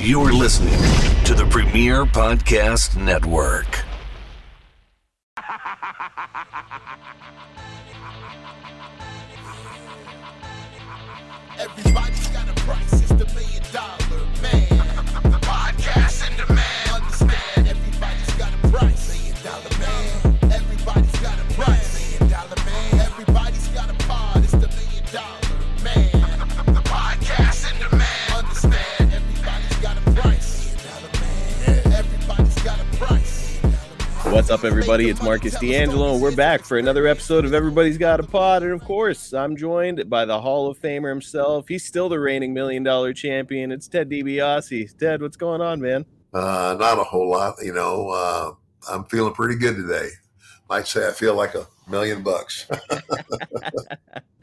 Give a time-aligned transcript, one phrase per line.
[0.00, 0.78] You're listening
[1.24, 3.84] to the Premier Podcast Network.
[11.58, 13.97] Everybody's got a price, it's the million dollar
[34.30, 35.08] What's up, everybody?
[35.08, 38.62] It's Marcus DeAngelo, and we're back for another episode of Everybody's Got a Pod.
[38.62, 41.66] And of course, I'm joined by the Hall of Famer himself.
[41.66, 43.72] He's still the reigning million dollar champion.
[43.72, 44.96] It's Ted DiBiase.
[44.98, 46.04] Ted, what's going on, man?
[46.34, 48.10] Uh, not a whole lot, you know.
[48.10, 48.52] Uh,
[48.88, 50.10] I'm feeling pretty good today.
[50.68, 52.66] Might say I feel like a million bucks.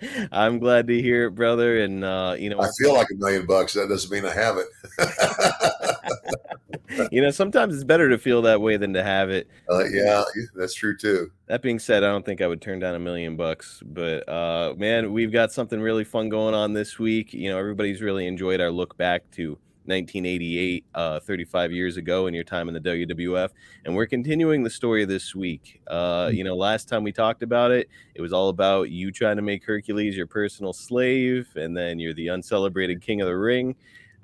[0.31, 1.81] I'm glad to hear it, brother.
[1.81, 3.73] And uh, you know, I feel like a million bucks.
[3.73, 4.67] That doesn't mean I have it.
[7.11, 9.47] you know, sometimes it's better to feel that way than to have it.
[9.69, 10.23] uh, yeah,
[10.55, 11.31] that's true too.
[11.47, 14.73] That being said, I don't think I would turn down a million bucks, but uh,
[14.77, 17.33] man, we've got something really fun going on this week.
[17.33, 22.33] You know, everybody's really enjoyed our look back to 1988, uh, 35 years ago, in
[22.33, 23.51] your time in the WWF,
[23.85, 25.79] and we're continuing the story this week.
[25.87, 29.35] Uh, you know, last time we talked about it, it was all about you trying
[29.35, 33.75] to make Hercules your personal slave, and then you're the uncelebrated king of the ring.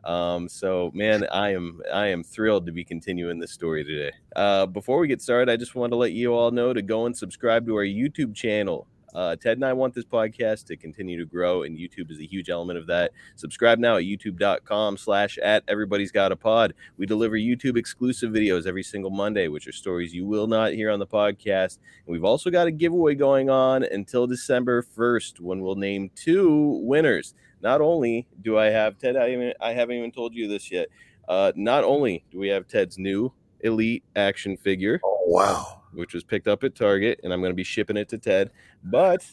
[0.04, 4.12] Um, so man, I am I am thrilled to be continuing this story today.
[4.36, 7.06] Uh, before we get started, I just want to let you all know to go
[7.06, 8.88] and subscribe to our YouTube channel.
[9.14, 12.26] Uh, Ted and I want this podcast to continue to grow, and YouTube is a
[12.26, 13.12] huge element of that.
[13.36, 16.74] Subscribe now at youtube.com slash at everybody's got a pod.
[16.98, 20.90] We deliver YouTube exclusive videos every single Monday, which are stories you will not hear
[20.90, 21.80] on the podcast.
[22.06, 26.80] And we've also got a giveaway going on until December 1st when we'll name two
[26.84, 27.34] winners.
[27.62, 30.88] Not only do I have Ted, I, even, I haven't even told you this yet.
[31.28, 33.32] Uh, not only do we have Ted's new
[33.62, 35.82] Elite action figure, Oh wow!
[35.94, 38.50] which was picked up at Target, and I'm going to be shipping it to Ted.
[38.84, 39.24] But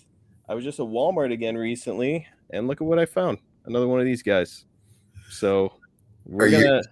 [0.49, 3.39] I was just at Walmart again recently, and look at what I found.
[3.65, 4.67] Another one of these guys.
[5.31, 5.73] So
[6.27, 6.83] we're Are you- gonna,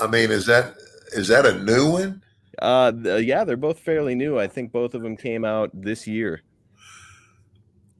[0.00, 0.74] I mean, is that
[1.12, 2.22] is that a new one?
[2.62, 4.38] uh, th- yeah, they're both fairly new.
[4.38, 6.42] I think both of them came out this year.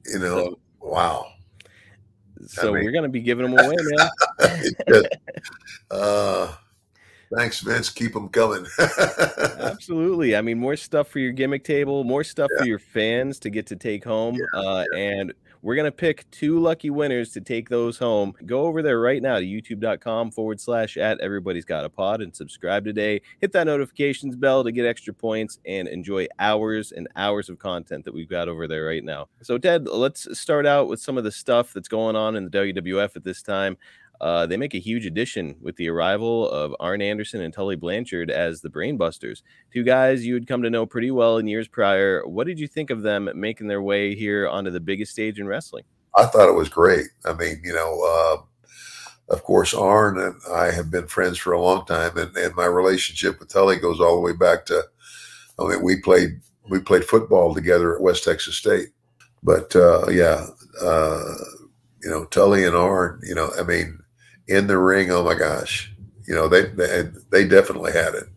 [0.05, 1.27] You know, So- wow.
[2.49, 5.03] So mean- we're gonna be giving them away, man.
[5.91, 6.53] Uh,
[7.35, 7.89] thanks, Vince.
[7.89, 8.65] Keep them coming.
[9.59, 10.35] Absolutely.
[10.35, 13.65] I mean, more stuff for your gimmick table, more stuff for your fans to get
[13.67, 14.37] to take home.
[14.53, 18.33] uh, And we're going to pick two lucky winners to take those home.
[18.45, 22.35] Go over there right now to youtube.com forward slash at everybody's got a pod and
[22.35, 23.21] subscribe today.
[23.41, 28.05] Hit that notifications bell to get extra points and enjoy hours and hours of content
[28.05, 29.27] that we've got over there right now.
[29.41, 32.51] So, Ted, let's start out with some of the stuff that's going on in the
[32.51, 33.77] WWF at this time.
[34.21, 38.29] Uh, they make a huge addition with the arrival of Arn Anderson and Tully Blanchard
[38.29, 39.43] as the Brainbusters.
[39.73, 42.27] Two guys you had come to know pretty well in years prior.
[42.27, 45.47] What did you think of them making their way here onto the biggest stage in
[45.47, 45.83] wrestling?
[46.15, 47.07] I thought it was great.
[47.25, 51.61] I mean, you know, uh, of course, Arn and I have been friends for a
[51.61, 54.83] long time, and, and my relationship with Tully goes all the way back to.
[55.59, 58.89] I mean, we played we played football together at West Texas State,
[59.43, 60.47] but uh, yeah,
[60.81, 61.33] uh,
[62.01, 63.21] you know, Tully and Arn.
[63.23, 63.98] You know, I mean,
[64.49, 65.93] in the ring, oh my gosh,
[66.27, 68.27] you know, they they, they definitely had it.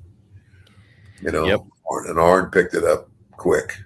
[1.21, 1.61] You know, Yep.
[2.09, 3.77] And Arn picked it up quick.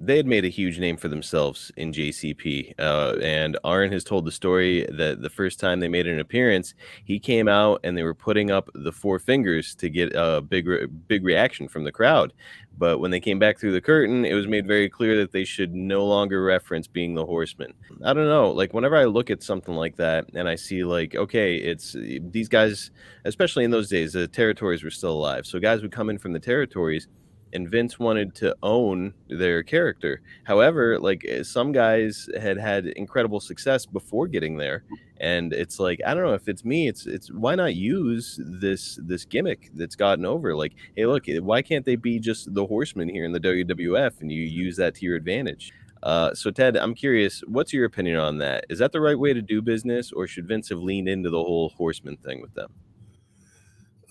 [0.00, 2.74] They had made a huge name for themselves in JCP.
[2.78, 6.74] Uh, and Arn has told the story that the first time they made an appearance,
[7.04, 10.68] he came out and they were putting up the four fingers to get a big,
[10.68, 12.32] re- big reaction from the crowd.
[12.78, 15.44] But when they came back through the curtain, it was made very clear that they
[15.44, 17.74] should no longer reference being the horseman.
[18.04, 18.52] I don't know.
[18.52, 22.48] Like, whenever I look at something like that and I see, like, okay, it's these
[22.48, 22.92] guys,
[23.24, 25.44] especially in those days, the territories were still alive.
[25.44, 27.08] So guys would come in from the territories
[27.52, 30.20] and Vince wanted to own their character.
[30.44, 34.84] However, like eh, some guys had had incredible success before getting there,
[35.20, 36.88] and it's like I don't know if it's me.
[36.88, 40.54] It's it's why not use this this gimmick that's gotten over?
[40.54, 44.20] Like, hey, look, eh, why can't they be just the Horsemen here in the WWF,
[44.20, 45.72] and you use that to your advantage?
[46.02, 48.66] Uh, so Ted, I'm curious, what's your opinion on that?
[48.68, 51.42] Is that the right way to do business, or should Vince have leaned into the
[51.42, 52.72] whole Horseman thing with them?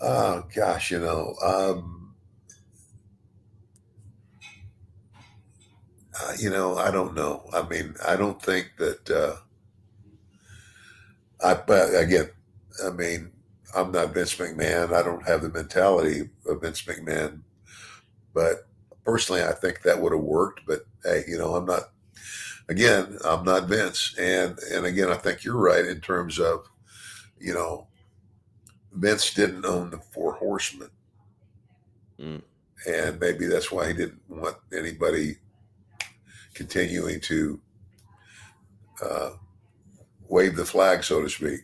[0.01, 2.06] Oh gosh, you know, um,
[6.21, 7.49] uh, you know, I don't know.
[7.53, 9.09] I mean, I don't think that.
[9.09, 9.35] Uh,
[11.43, 12.29] I but again,
[12.85, 13.31] I mean,
[13.75, 14.93] I'm not Vince McMahon.
[14.93, 17.41] I don't have the mentality of Vince McMahon.
[18.33, 18.67] But
[19.03, 20.61] personally, I think that would have worked.
[20.65, 21.91] But hey, you know, I'm not.
[22.69, 26.67] Again, I'm not Vince, and and again, I think you're right in terms of,
[27.39, 27.87] you know,
[28.91, 30.89] Vince didn't own the Four Horsemen,
[32.19, 32.41] Mm.
[32.87, 35.37] and maybe that's why he didn't want anybody
[36.57, 37.59] continuing to
[39.01, 39.29] uh,
[40.27, 41.61] wave the flag, so to speak.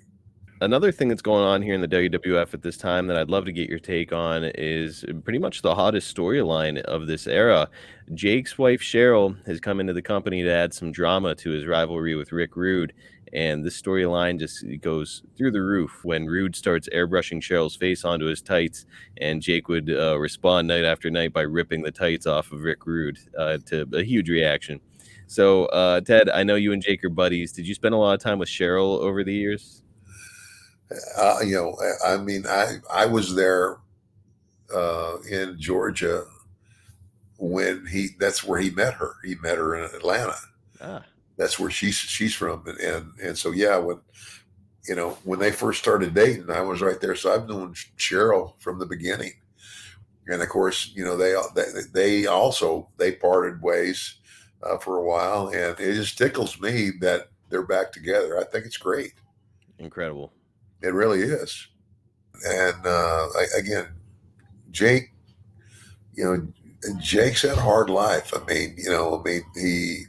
[0.62, 3.44] Another thing that's going on here in the WWF at this time that I'd love
[3.46, 7.70] to get your take on is pretty much the hottest storyline of this era.
[8.14, 12.16] Jake's wife Cheryl has come into the company to add some drama to his rivalry
[12.16, 12.94] with Rick Rude,
[13.34, 18.26] and this storyline just goes through the roof when Rude starts airbrushing Cheryl's face onto
[18.26, 18.86] his tights,
[19.20, 22.86] and Jake would uh, respond night after night by ripping the tights off of Rick
[22.86, 24.80] Rude uh, to a huge reaction.
[25.26, 27.52] So, uh, Ted, I know you and Jake are buddies.
[27.52, 29.82] Did you spend a lot of time with Cheryl over the years?
[31.18, 33.78] Uh, you know, I I mean, I I was there
[34.74, 36.26] uh, in Georgia
[37.38, 38.10] when he.
[38.20, 39.16] That's where he met her.
[39.24, 40.36] He met her in Atlanta.
[40.80, 41.04] Ah,
[41.44, 44.00] That's where she's she's from, and and, and so yeah, when
[44.88, 47.16] you know when they first started dating, I was right there.
[47.16, 49.34] So I've known Cheryl from the beginning,
[50.26, 54.20] and of course, you know they they, they also they parted ways
[54.64, 58.40] uh, for a while, and it just tickles me that they're back together.
[58.40, 59.12] I think it's great.
[59.80, 60.32] incredible.
[60.82, 61.68] It really is.
[62.46, 63.88] And uh, I, again,
[64.72, 65.12] Jake,
[66.14, 66.48] you know,
[67.02, 68.34] Jake's had a hard life.
[68.34, 70.06] I mean, you know, I mean, he,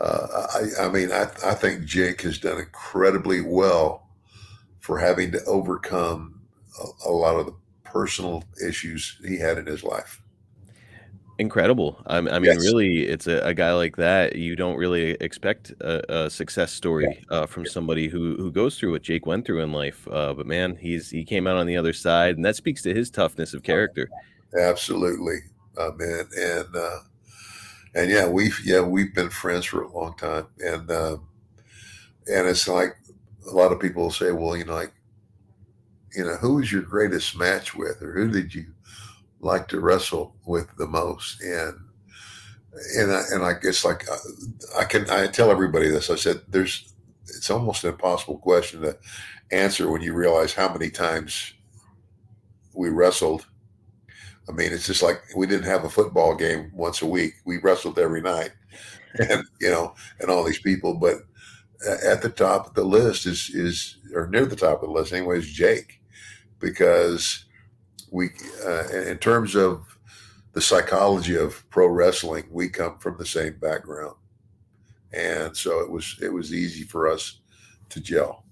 [0.00, 4.08] uh, I, I mean, I, I think Jake has done incredibly well
[4.80, 6.40] for having to overcome
[6.80, 7.54] a, a lot of the
[7.84, 10.22] personal issues he had in his life.
[11.40, 12.02] Incredible.
[12.06, 12.58] I, I mean, Yes.
[12.58, 14.34] really, it's a, a guy like that.
[14.34, 18.90] You don't really expect a, a success story uh, from somebody who who goes through
[18.90, 20.08] what Jake went through in life.
[20.10, 22.92] Uh, but man, he's he came out on the other side, and that speaks to
[22.92, 24.10] his toughness of character.
[24.58, 25.38] Absolutely,
[25.76, 26.98] uh, man, and uh,
[27.94, 31.16] and yeah, we've yeah we've been friends for a long time, and uh,
[32.26, 32.96] and it's like
[33.46, 34.92] a lot of people say, well, you know, like
[36.14, 38.66] you know, who was your greatest match with, or who did you
[39.40, 41.78] like to wrestle with the most, and
[42.96, 44.16] and I, and I guess like uh,
[44.78, 46.10] I can I tell everybody this.
[46.10, 46.92] I said there's
[47.26, 48.96] it's almost an impossible question to
[49.50, 51.54] answer when you realize how many times
[52.74, 53.46] we wrestled
[54.48, 57.34] I mean, it's just like we didn't have a football game once a week.
[57.44, 58.52] We wrestled every night,
[59.18, 60.94] and you know, and all these people.
[60.94, 61.16] But
[62.04, 65.12] at the top of the list is is or near the top of the list
[65.12, 66.00] anyway is Jake,
[66.60, 67.44] because
[68.10, 68.30] we,
[68.64, 69.84] uh, in in terms of
[70.52, 74.16] the psychology of pro wrestling, we come from the same background,
[75.12, 77.40] and so it was it was easy for us
[77.90, 78.44] to gel.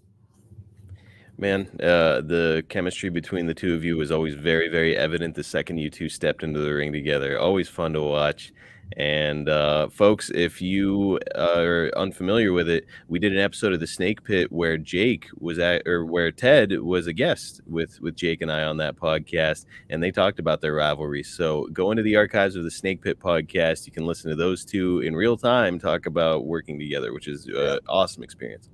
[1.38, 5.44] Man, uh, the chemistry between the two of you was always very, very evident the
[5.44, 7.38] second you two stepped into the ring together.
[7.38, 8.52] Always fun to watch.
[8.96, 13.86] And uh, folks, if you are unfamiliar with it, we did an episode of the
[13.86, 18.40] Snake Pit where Jake was at, or where Ted was a guest with with Jake
[18.40, 21.24] and I on that podcast, and they talked about their rivalry.
[21.24, 23.86] So go into the archives of the Snake Pit podcast.
[23.86, 27.46] You can listen to those two in real time talk about working together, which is
[27.46, 28.70] an awesome experience.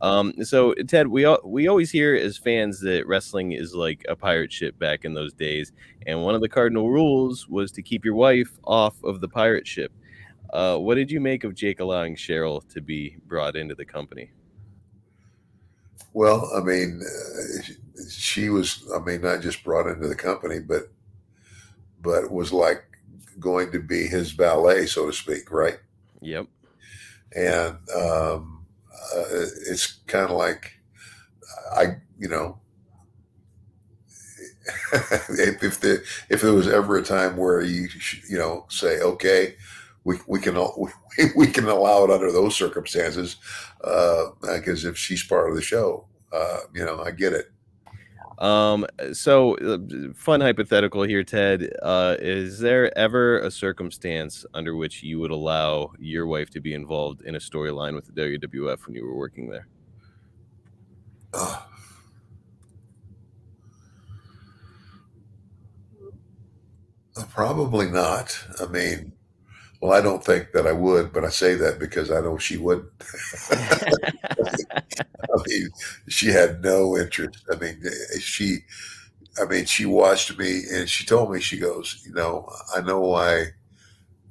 [0.00, 4.14] Um, so Ted, we al- we always hear as fans that wrestling is like a
[4.14, 5.72] pirate ship back in those days,
[6.06, 9.66] and one of the cardinal rules was to keep your wife off of the pirate
[9.66, 9.92] ship.
[10.52, 14.30] Uh, what did you make of Jake allowing Cheryl to be brought into the company?
[16.14, 17.62] Well, I mean, uh,
[18.08, 20.90] she was, I mean, not just brought into the company, but
[22.00, 22.84] but was like
[23.38, 25.78] going to be his valet, so to speak, right?
[26.20, 26.46] Yep.
[27.36, 28.57] And um,
[29.14, 29.24] uh,
[29.70, 30.72] it's kind of like
[31.74, 32.60] I, you know,
[34.92, 39.00] if if the if there was ever a time where you sh- you know say
[39.00, 39.56] okay,
[40.04, 40.90] we we can we,
[41.36, 43.36] we can allow it under those circumstances,
[43.80, 47.46] because if she's part of the show, uh, you know, I get it.
[48.38, 49.78] Um, so uh,
[50.14, 51.70] fun hypothetical here, Ted.
[51.82, 56.72] Uh, is there ever a circumstance under which you would allow your wife to be
[56.74, 59.66] involved in a storyline with the WWF when you were working there?
[61.34, 61.60] Uh,
[67.30, 68.38] probably not.
[68.60, 69.12] I mean,
[69.80, 72.56] well, I don't think that I would, but I say that because I know she
[72.56, 72.90] wouldn't.
[73.50, 75.68] I mean,
[76.08, 77.44] she had no interest.
[77.50, 77.80] I mean,
[78.18, 78.58] she,
[79.40, 83.00] I mean, she watched me and she told me, she goes, you know, I know
[83.00, 83.46] why,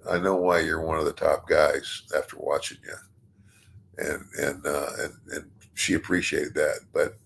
[0.10, 4.89] I know why you're one of the top guys after watching you, and and uh,
[5.00, 7.18] and and she appreciated that, but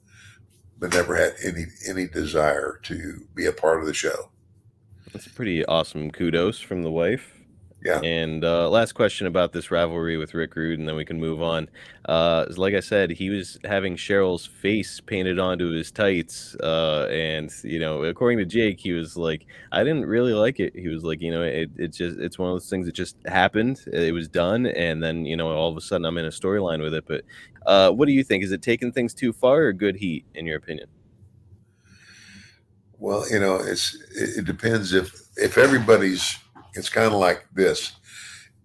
[0.79, 4.29] but never had any any desire to be a part of the show.
[5.11, 7.40] That's pretty awesome kudos from the wife.
[7.83, 7.99] Yeah.
[8.01, 11.41] And uh, last question about this rivalry with Rick Rude, and then we can move
[11.41, 11.67] on.
[12.05, 17.51] Uh, like I said, he was having Cheryl's face painted onto his tights, uh, and
[17.63, 21.03] you know, according to Jake, he was like, "I didn't really like it." He was
[21.03, 23.81] like, "You know, it, it just it's one of those things that just happened.
[23.91, 26.83] It was done, and then you know, all of a sudden, I'm in a storyline
[26.83, 27.23] with it." But
[27.65, 28.43] uh, what do you think?
[28.43, 30.87] Is it taking things too far, or good heat, in your opinion?
[32.99, 36.37] Well, you know, it's it, it depends if if everybody's.
[36.73, 37.93] It's kind of like this.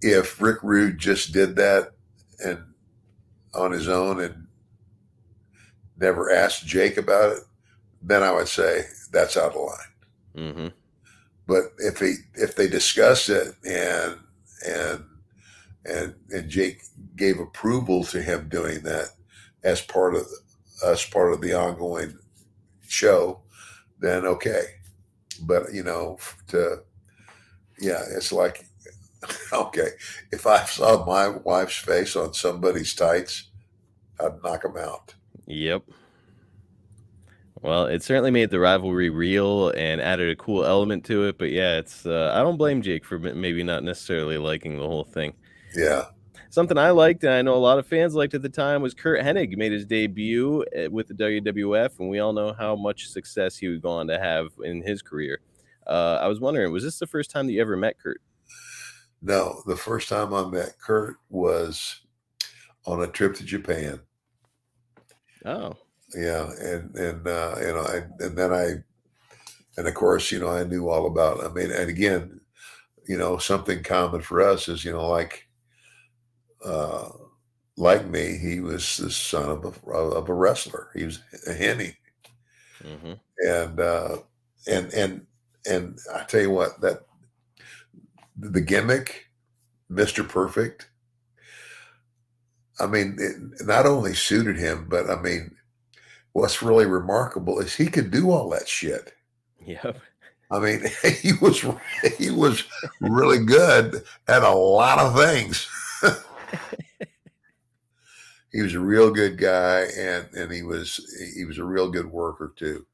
[0.00, 1.92] If Rick Rude just did that
[2.44, 2.62] and
[3.54, 4.46] on his own and
[5.98, 7.42] never asked Jake about it,
[8.02, 9.78] then I would say that's out of line.
[10.36, 10.66] Mm-hmm.
[11.46, 14.18] But if he if they discuss it and
[14.66, 15.04] and
[15.84, 16.82] and and Jake
[17.16, 19.10] gave approval to him doing that
[19.64, 20.26] as part of
[20.84, 22.18] as part of the ongoing
[22.86, 23.40] show,
[23.98, 24.64] then okay.
[25.42, 26.82] But you know, to
[27.80, 28.64] yeah, it's like
[29.52, 29.88] okay,
[30.32, 33.50] if I saw my wife's face on somebody's tights,
[34.20, 35.14] I'd knock them out.
[35.46, 35.82] Yep.
[37.62, 41.38] Well, it certainly made the rivalry real and added a cool element to it.
[41.38, 45.04] But yeah, it's uh, I don't blame Jake for maybe not necessarily liking the whole
[45.04, 45.34] thing.
[45.74, 46.04] Yeah,
[46.56, 48.94] Something I liked, and I know a lot of fans liked at the time, was
[48.94, 53.08] Curt Hennig made his debut uh, with the WWF, and we all know how much
[53.08, 55.40] success he would go on to have in his career.
[55.86, 58.20] Uh, I was wondering, was this the first time that you ever met Curt?
[59.22, 62.00] no, the first time I met Curt was
[62.84, 64.00] on a trip to Japan.
[65.44, 65.76] Oh,
[66.14, 68.74] yeah and and uh you know and, and then i
[69.76, 72.40] and of course you know i knew all about i mean and again
[73.08, 75.48] you know something common for us is you know like
[76.64, 77.08] uh
[77.76, 81.96] like me he was the son of a of a wrestler he was a Hennig
[82.82, 84.18] hmm and uh
[84.66, 85.26] and and
[85.68, 87.06] and i tell you what that
[88.38, 89.26] the gimmick
[89.90, 90.88] mr perfect
[92.80, 95.56] i mean it not only suited him but i mean
[96.36, 99.14] what's really remarkable is he could do all that shit.
[99.64, 99.98] yep.
[100.50, 100.84] I mean,
[101.22, 101.64] he was
[102.18, 102.62] he was
[103.00, 105.66] really good at a lot of things.
[108.52, 111.00] he was a real good guy, and and he was
[111.34, 112.86] he was a real good worker too.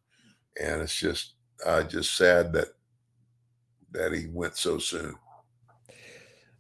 [0.63, 2.69] And it's just uh, just sad that
[3.93, 5.17] that he went so soon.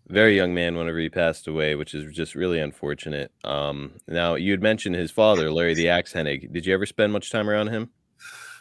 [0.08, 3.32] Very young man whenever he passed away, which is just really unfortunate.
[3.44, 6.52] Um, now you had mentioned his father, Larry the Axe Hennig.
[6.52, 7.90] Did you ever spend much time around him?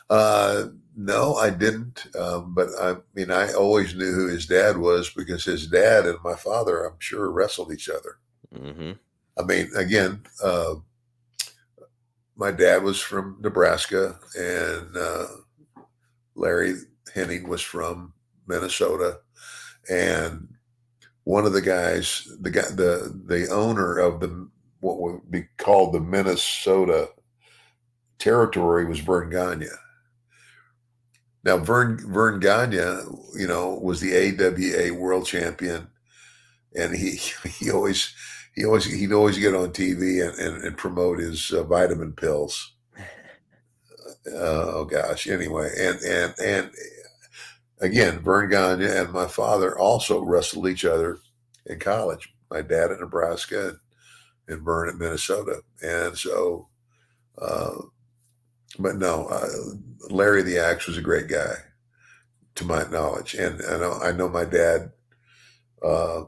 [0.09, 2.05] Uh, no, I didn't.
[2.15, 6.17] Um, but I mean, I always knew who his dad was because his dad and
[6.23, 8.17] my father, I'm sure, wrestled each other.
[8.53, 8.91] hmm
[9.37, 10.75] I mean, again, uh,
[12.35, 15.27] my dad was from Nebraska, and uh,
[16.41, 16.73] Larry
[17.15, 18.13] Hennig was from
[18.47, 19.19] Minnesota,
[19.89, 20.47] and
[21.23, 25.93] one of the guys, the guy, the the owner of the what would be called
[25.93, 27.09] the Minnesota
[28.17, 29.67] territory was Verne Gagne.
[31.43, 32.75] Now, Verne Verne Gagne,
[33.35, 35.89] you know, was the AWA world champion,
[36.75, 37.19] and he
[37.59, 38.15] he always
[38.55, 42.73] he always he'd always get on TV and, and, and promote his uh, vitamin pills.
[44.27, 45.27] Oh gosh.
[45.27, 46.71] Anyway, and and and
[47.79, 51.19] again, Verne Gagne and my father also wrestled each other
[51.65, 52.33] in college.
[52.49, 53.77] My dad at Nebraska and,
[54.47, 56.67] and Verne at Minnesota, and so.
[57.41, 57.73] Uh,
[58.79, 59.47] but no, uh,
[60.09, 61.55] Larry the Axe was a great guy,
[62.55, 64.91] to my knowledge, and I know I know my dad.
[65.83, 66.23] Uh,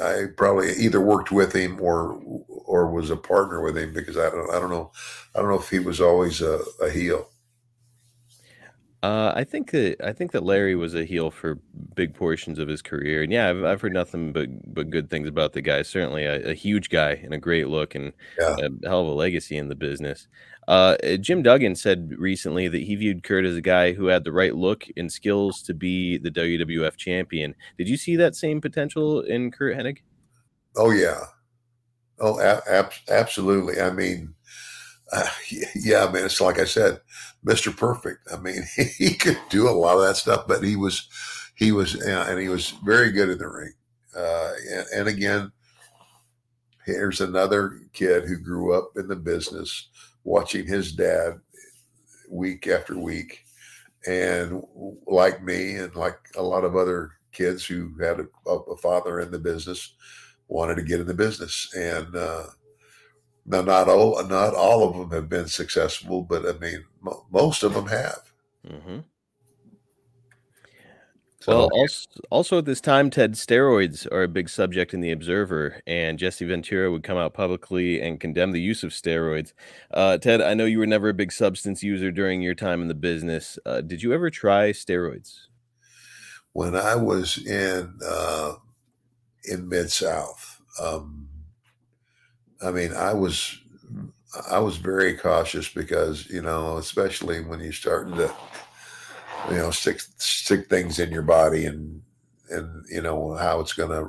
[0.00, 4.30] I probably either worked with him or or was a partner with him because I
[4.30, 4.92] don't I don't know
[5.34, 7.28] I don't know if he was always a, a heel.
[9.02, 11.58] Uh, I think that I think that Larry was a heel for
[11.94, 15.26] big portions of his career, and yeah, I've, I've heard nothing but but good things
[15.26, 15.80] about the guy.
[15.82, 19.12] Certainly, a, a huge guy and a great look, and Yeah, a hell of a
[19.12, 20.28] legacy in the business.
[20.68, 24.32] Uh, Jim Duggan said recently that he viewed Curt as a guy who had the
[24.32, 27.54] right look and skills to be the WWF champion.
[27.76, 29.98] Did you see that same potential in Curt Hennig?
[30.76, 31.20] oh yeah,
[32.18, 33.80] oh ab- absolutely.
[33.80, 34.34] I mean,
[35.12, 35.28] uh,
[35.74, 37.00] yeah, mean It's like I said,
[37.42, 38.28] Mister Perfect.
[38.32, 38.62] I mean,
[38.98, 41.08] he could do a lot of that stuff, but he was
[41.54, 43.72] he was and he was very good in the ring.
[44.16, 45.52] Uh, and, and again,
[46.84, 49.88] here's another kid who grew up in the business,
[50.24, 51.40] watching his dad
[52.28, 53.44] week after week,
[54.06, 54.62] and
[55.06, 59.30] like me, and like a lot of other kids who had a, a father in
[59.30, 59.94] the business,
[60.48, 61.72] wanted to get in the business.
[61.74, 62.46] And uh,
[63.46, 67.62] now, not all not all of them have been successful, but I mean, mo- most
[67.62, 68.32] of them have.
[68.66, 69.00] hmm
[71.40, 75.10] So Well, also, also at this time, Ted, steroids are a big subject in the
[75.10, 79.54] Observer, and Jesse Ventura would come out publicly and condemn the use of steroids.
[79.90, 82.88] Uh, Ted, I know you were never a big substance user during your time in
[82.88, 83.58] the business.
[83.64, 85.46] Uh, did you ever try steroids?
[86.52, 88.54] when I was in uh,
[89.44, 91.28] in Mid South, um,
[92.62, 93.58] I mean, I was
[94.50, 98.34] I was very cautious because you know, especially when you're starting to
[99.48, 102.02] you know stick stick things in your body and
[102.50, 104.08] and you know how it's gonna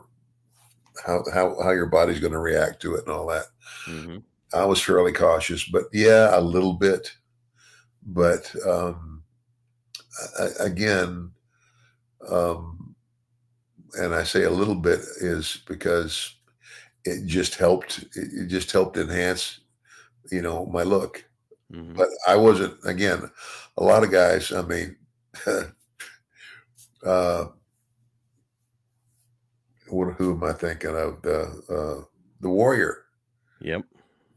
[1.06, 3.46] how how how your body's gonna react to it and all that.
[3.86, 4.18] hmm
[4.54, 7.14] I was fairly cautious, but yeah, a little bit.
[8.06, 9.24] But um,
[10.40, 11.32] I, again,
[12.30, 12.96] um,
[13.94, 16.36] and I say a little bit is because
[17.06, 18.06] it just helped.
[18.16, 19.62] It, just helped enhance,
[20.32, 21.24] you know, my look.
[21.72, 22.78] hmm But I wasn't.
[22.86, 23.30] Again,
[23.78, 24.52] a lot of guys.
[24.52, 24.98] I mean,
[27.06, 27.46] uh,
[29.90, 30.14] what?
[30.16, 31.22] Who am I thinking of?
[31.22, 32.04] The uh,
[32.40, 33.04] the Warrior.
[33.62, 33.84] Yep.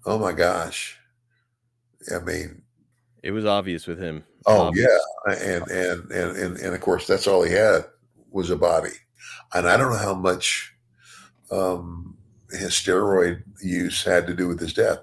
[0.06, 0.98] Oh my gosh!
[2.14, 2.62] I mean,
[3.22, 4.24] It was obvious with him.
[4.46, 4.88] Oh Obvious.
[5.26, 7.84] yeah, and and and and and of course that's all he had
[8.30, 8.90] was a body,
[9.54, 10.74] and I don't know how much
[11.50, 12.16] um,
[12.50, 14.98] his steroid use had to do with his death.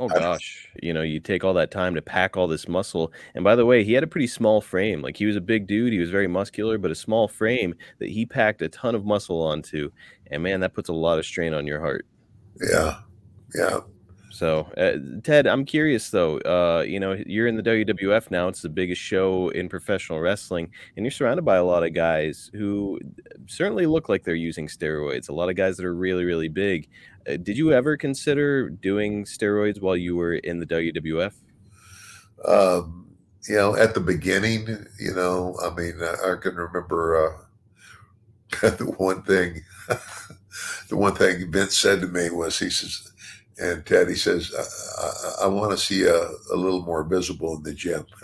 [0.00, 3.12] Oh gosh, you know, you take all that time to pack all this muscle.
[3.34, 5.02] And by the way, he had a pretty small frame.
[5.02, 8.08] Like he was a big dude, he was very muscular, but a small frame that
[8.08, 9.90] he packed a ton of muscle onto.
[10.30, 12.06] And man, that puts a lot of strain on your heart.
[12.60, 13.00] Yeah,
[13.54, 13.80] yeah,
[14.38, 16.38] So, uh, Ted, I'm curious though.
[16.38, 18.46] Uh, you know, you're in the WWF now.
[18.46, 22.48] It's the biggest show in professional wrestling, and you're surrounded by a lot of guys
[22.54, 23.00] who
[23.46, 25.28] certainly look like they're using steroids.
[25.28, 26.88] A lot of guys that are really, really big.
[27.28, 31.32] Uh, did you ever consider doing steroids while you were in the WWF?
[32.46, 33.16] um,
[33.48, 37.42] you know, at the beginning, you know, I mean, I, I can remember
[38.62, 39.62] uh, the one thing.
[40.88, 43.12] the one thing Vince said to me was, he says,
[43.60, 47.62] and Teddy says, I, I, I want to see a, a little more visible in
[47.62, 48.06] the gym.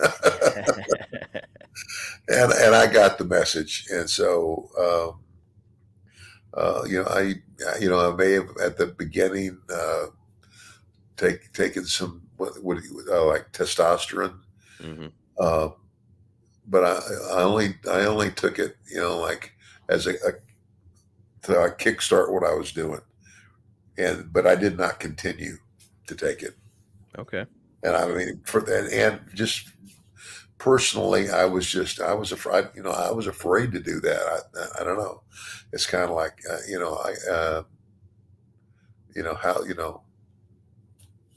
[2.29, 5.19] and and I got the message, and so um,
[6.53, 7.35] uh, you know, I
[7.79, 10.05] you know I may have at the beginning uh,
[11.17, 12.77] take taken some what, what
[13.09, 14.39] uh, like testosterone,
[14.81, 15.07] hmm
[15.39, 15.69] uh,
[16.67, 16.99] but I,
[17.37, 19.51] I only I only took it you know like
[19.89, 20.31] as a, a
[21.43, 23.01] to uh, kickstart what I was doing,
[23.97, 25.57] and but I did not continue
[26.07, 26.55] to take it.
[27.17, 27.45] Okay.
[27.83, 29.69] And I mean, for that, and just
[30.57, 34.19] personally, I was just, I was afraid, you know, I was afraid to do that.
[34.55, 35.21] I, I don't know.
[35.71, 37.63] It's kind of like, uh, you know, I, uh,
[39.15, 40.01] you know, how, you know,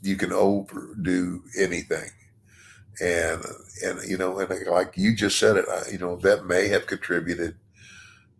[0.01, 2.11] you can overdo anything.
[3.01, 3.45] And,
[3.85, 6.87] and, you know, and like you just said it, I, you know, that may have
[6.87, 7.57] contributed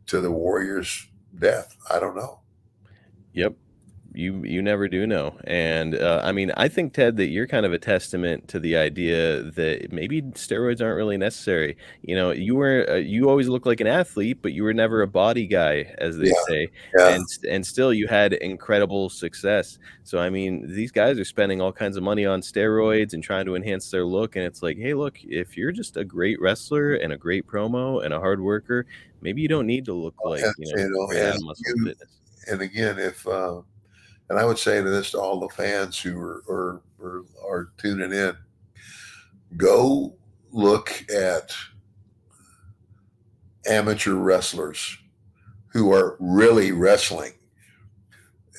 [0.07, 1.07] to the Warriors'
[1.39, 1.77] death.
[1.91, 2.41] I don't know.
[3.35, 3.55] Yep.
[4.19, 5.39] You you never do know.
[5.45, 8.77] And uh, I mean, I think Ted that you're kind of a testament to the
[8.77, 11.77] idea that maybe steroids aren't really necessary.
[12.03, 15.03] You know, you were uh, you always look like an athlete, but you were never
[15.03, 16.43] a body guy, as they Yeah.
[16.49, 16.69] say.
[16.99, 17.09] Yeah.
[17.15, 19.79] And and still you had incredible success.
[20.03, 23.47] So I mean, these guys are spending all kinds of money on steroids and trying
[23.47, 24.35] to enhance their look.
[24.35, 28.05] And it's like, hey, look, if you're just a great wrestler and a great promo
[28.05, 28.85] and a hard worker,
[29.21, 31.57] maybe you don't need to look like and, you know, you know, great out of
[31.67, 32.11] and fitness.
[32.51, 33.61] and again, if uh,
[34.29, 37.73] and I would say to this to all the fans who are are, are, are
[37.79, 38.37] tuning in,
[39.57, 40.15] go
[40.51, 41.55] look at
[43.67, 44.97] amateur wrestlers
[45.69, 47.33] who are really wrestling,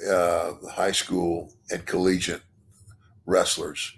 [0.09, 2.43] uh, high school and collegiate
[3.25, 3.95] wrestlers.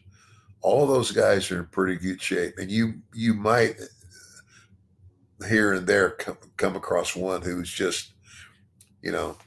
[0.62, 3.76] All of those guys are in pretty good shape, and you you might
[5.48, 8.14] here and there come, come across one who's just,
[9.02, 9.38] you know,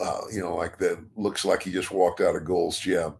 [0.00, 3.14] uh, you know, like that looks like he just walked out of Gold's Gym.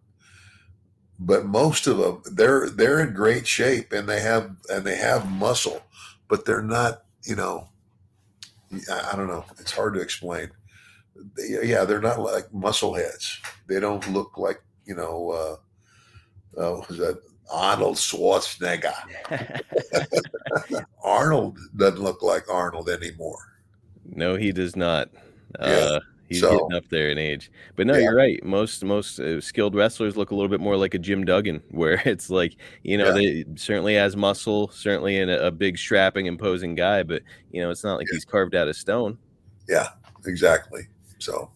[1.19, 5.29] But most of them, they're they're in great shape and they have and they have
[5.31, 5.81] muscle,
[6.27, 7.69] but they're not, you know,
[8.89, 9.45] I, I don't know.
[9.59, 10.49] It's hard to explain.
[11.37, 13.39] They- yeah, they're not like muscle heads.
[13.67, 18.93] They don't look like you know, uh, uh, was that Arnold Schwarzenegger?
[21.03, 23.37] Arnold doesn't look like Arnold anymore.
[24.05, 25.09] No, he does not.
[25.59, 25.99] Yeah, Uh,
[26.31, 27.51] he's so- getting up there in age.
[27.75, 27.99] But no, Yeah.
[28.03, 28.43] you're right.
[28.43, 32.01] Most most uh, skilled wrestlers look a little bit more like a Jim Duggan, where
[32.05, 36.75] it's like you know they certainly has muscle, certainly in a, a big strapping, imposing
[36.75, 38.15] guy, but you know it's not like Yeah.
[38.15, 39.17] he's carved out of stone.
[39.69, 39.89] Yeah,
[40.25, 40.87] exactly.
[41.19, 41.51] So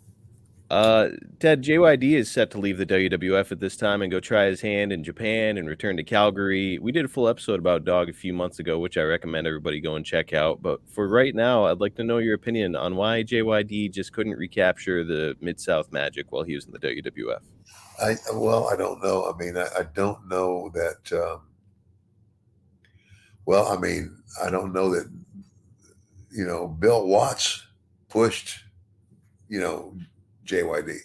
[0.69, 4.45] Uh, Ted, JYD is set to leave the WWF at this time and go try
[4.45, 6.79] his hand in Japan and return to Calgary.
[6.79, 9.79] We did a full episode about Dog a few months ago, which I recommend everybody
[9.79, 10.63] go and check out.
[10.63, 14.37] But for right now, I'd like to know your opinion on why JYD just couldn't
[14.37, 17.41] recapture the Mid South magic while he was in the WWF.
[18.01, 19.31] I well, I don't know.
[19.31, 21.11] I mean, I, I don't know that.
[21.13, 21.41] Um,
[23.45, 25.09] well, I mean, I don't know that.
[26.31, 27.63] You know, Bill Watts
[28.09, 28.63] pushed.
[29.47, 29.95] You know,
[30.45, 30.99] JYD.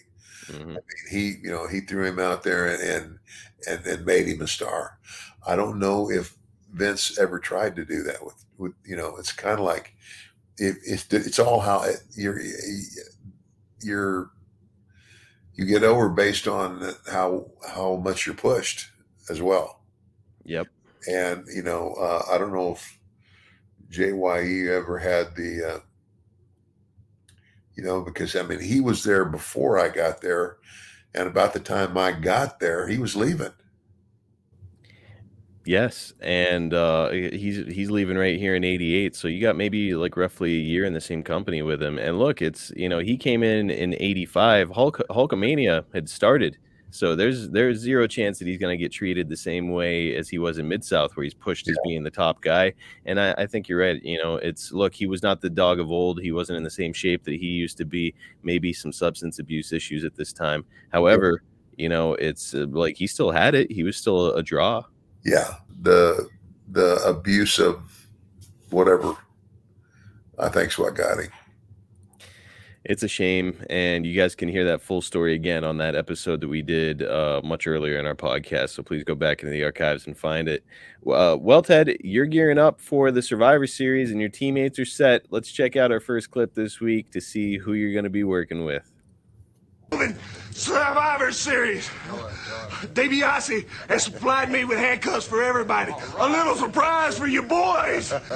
[0.47, 0.61] Mhm.
[0.61, 3.19] I mean, he, you know, he threw him out there and and
[3.67, 4.99] and, and made him a star.
[5.45, 6.35] I don't know if
[6.73, 9.15] Vince ever tried to do that with with you know.
[9.17, 9.95] It's kind of like
[10.57, 12.39] it, it's it's all how it, you're
[13.81, 14.31] you're
[15.53, 18.89] you get over based on how how much you're pushed
[19.29, 19.81] as well.
[20.45, 20.67] Yep.
[21.07, 22.99] And you know, uh, I don't know if
[23.91, 25.79] JYD ever had the, uh,
[27.75, 30.57] you know, because I mean, he was there before I got there,
[31.13, 33.53] and about the time I got there, he was leaving.
[35.63, 39.15] Yes, and uh, he's he's leaving right here in '88.
[39.15, 41.99] So you got maybe like roughly a year in the same company with him.
[41.99, 44.71] And look, it's you know he came in in '85.
[44.71, 46.57] Hulk Hulkamania had started,
[46.91, 50.29] so there's there's zero chance that he's going to get treated the same way as
[50.29, 52.73] he was in Mid South, where he's pushed as being the top guy.
[53.05, 54.03] And I, I think you're right.
[54.03, 56.21] You know, it's look, he was not the dog of old.
[56.21, 58.13] He wasn't in the same shape that he used to be.
[58.43, 60.65] Maybe some substance abuse issues at this time.
[60.91, 61.43] However,
[61.77, 63.71] you know, it's uh, like he still had it.
[63.71, 64.83] He was still a draw.
[65.23, 66.29] Yeah, the
[66.69, 68.07] the abuse of
[68.69, 69.15] whatever
[70.39, 71.29] I think's what got him.
[72.83, 76.41] It's a shame, and you guys can hear that full story again on that episode
[76.41, 78.69] that we did uh, much earlier in our podcast.
[78.69, 80.65] So please go back into the archives and find it.
[81.05, 85.27] Uh, well, Ted, you're gearing up for the Survivor Series, and your teammates are set.
[85.29, 88.23] Let's check out our first clip this week to see who you're going to be
[88.23, 88.91] working with.
[90.61, 91.89] Survivor Series.
[92.93, 95.91] DiBiase has supplied me with handcuffs for everybody.
[96.17, 98.11] A little surprise for you boys.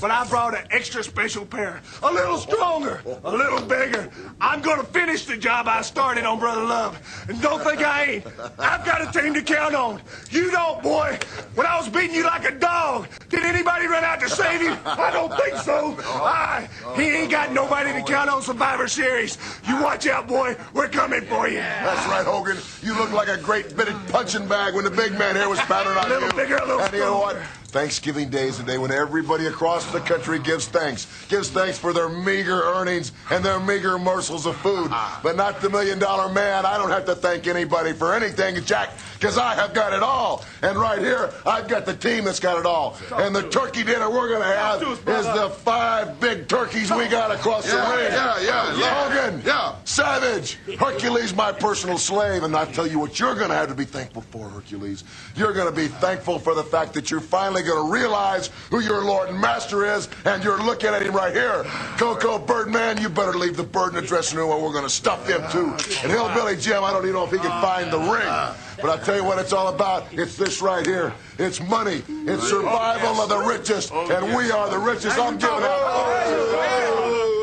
[0.00, 1.80] but I brought an extra special pair.
[2.02, 4.08] A little stronger, a little bigger.
[4.40, 7.26] I'm gonna finish the job I started on Brother Love.
[7.28, 8.26] And don't think I ain't.
[8.58, 10.00] I've got a team to count on.
[10.30, 11.18] You don't, boy.
[11.54, 14.76] When I was beating you like a dog, did anybody run out to save you?
[14.84, 15.96] I don't think so.
[16.04, 19.38] I, he ain't got nobody to count on Survivor Series.
[19.66, 20.56] You watch out, boy.
[20.78, 21.58] We're coming for you.
[21.58, 22.56] That's right, Hogan.
[22.82, 25.98] You look like a great bitted punching bag when the big man here was battering
[25.98, 26.18] on you.
[26.18, 27.36] A little bigger, a little and you know what?
[27.66, 31.08] Thanksgiving Day is the day when everybody across the country gives thanks.
[31.26, 34.88] Gives thanks for their meager earnings and their meager morsels of food.
[34.92, 35.18] Ah.
[35.20, 36.64] But not the million dollar man.
[36.64, 40.44] I don't have to thank anybody for anything, Jack, because I have got it all.
[40.62, 42.96] And right here, I've got the team that's got it all.
[43.14, 47.08] And the turkey dinner we're going to have us, is the five big turkeys we
[47.08, 48.12] got across Yeah, the ring.
[48.12, 49.08] yeah, yeah, yeah.
[49.28, 49.42] Hogan.
[49.44, 49.74] Yeah.
[49.84, 50.58] Savage.
[50.78, 52.42] Hercules, my personal slave.
[52.44, 55.04] And I tell you what you're going to have to be thankful for, Hercules.
[55.36, 58.80] You're going to be thankful for the fact that you're finally going to realize who
[58.80, 61.64] your Lord and Master is, and you're looking at him right here.
[61.98, 64.90] Koko Birdman, you better leave the bird in the dressing room or we're going to
[64.90, 65.70] stuff him too.
[66.02, 68.54] And Hillbilly Jim, I don't even know if he can find the ring.
[68.80, 70.06] But I'll tell you what it's all about.
[70.12, 71.12] It's this right here.
[71.38, 72.02] It's money.
[72.08, 73.90] It's survival of the richest.
[73.92, 75.18] Oh, and we are the richest.
[75.18, 76.88] I'm giving it.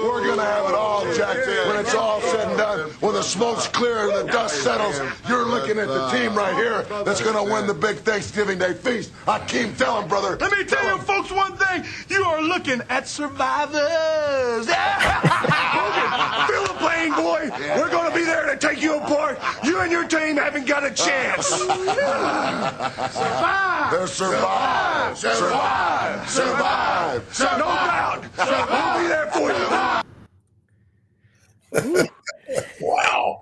[0.04, 1.36] We're going to have it all, Jack.
[1.68, 5.46] When it's all said and done, when the smoke's clear and the dust settles, you're
[5.46, 9.12] looking at the team right here that's going to win the big Thanksgiving Day feast.
[9.28, 10.38] I keep telling, brother.
[10.38, 11.84] Let me tell you, folks, one thing.
[12.08, 14.68] You are looking at survivors.
[17.16, 17.76] Hogan, Feel boy.
[17.82, 19.40] We're going to be there to take you apart.
[19.64, 21.48] You and your team haven't got a chance.
[21.48, 21.82] survive.
[23.92, 25.18] They're survive.
[25.18, 25.18] Survive.
[25.18, 26.30] Survive.
[26.30, 27.34] Survive.
[27.34, 27.60] survive.
[27.60, 28.24] No doubt.
[28.38, 29.66] We'll be there for you.
[32.80, 33.42] Wow,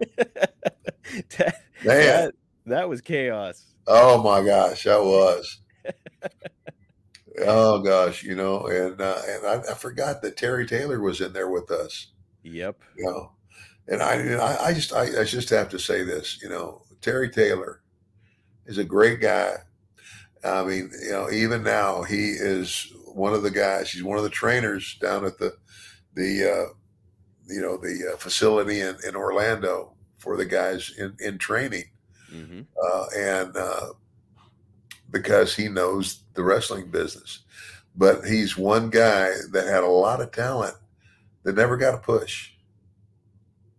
[1.29, 1.85] Ted, man!
[1.85, 2.33] that,
[2.65, 3.65] that was chaos.
[3.85, 5.59] Oh my gosh, that was.
[7.45, 11.33] oh gosh, you know, and uh, and I, I forgot that Terry Taylor was in
[11.33, 12.07] there with us.
[12.43, 12.77] Yep.
[12.97, 13.31] You know,
[13.87, 16.41] and I and I, I just I, I just have to say this.
[16.41, 17.81] You know, Terry Taylor
[18.65, 19.55] is a great guy.
[20.43, 23.91] I mean, you know, even now he is one of the guys.
[23.91, 25.55] He's one of the trainers down at the
[26.15, 26.73] the uh,
[27.47, 31.85] you know the uh, facility in, in Orlando for the guys in, in training,
[32.29, 33.87] hmm uh, and uh,
[35.11, 37.39] because he knows the wrestling business.
[37.95, 40.75] But he's one guy that had a lot of talent
[41.43, 42.52] that never got a push.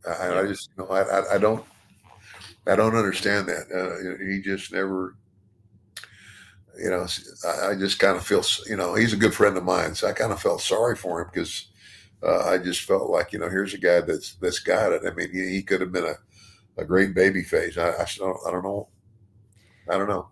[0.08, 1.64] I, I just, you know, I, I, I don't,
[2.66, 3.66] I don't understand that.
[3.72, 5.16] Uh, he just never,
[6.78, 7.06] you know,
[7.46, 10.08] I, I just kind of feel, you know, he's a good friend of mine, so
[10.08, 11.68] I kind of felt sorry for him because
[12.24, 15.02] uh, I just felt like you know here's a guy that's that's got it.
[15.06, 17.76] I mean, he, he could have been a, a great baby face.
[17.76, 18.88] I, I, don't, I don't know.
[19.90, 20.28] I don't know.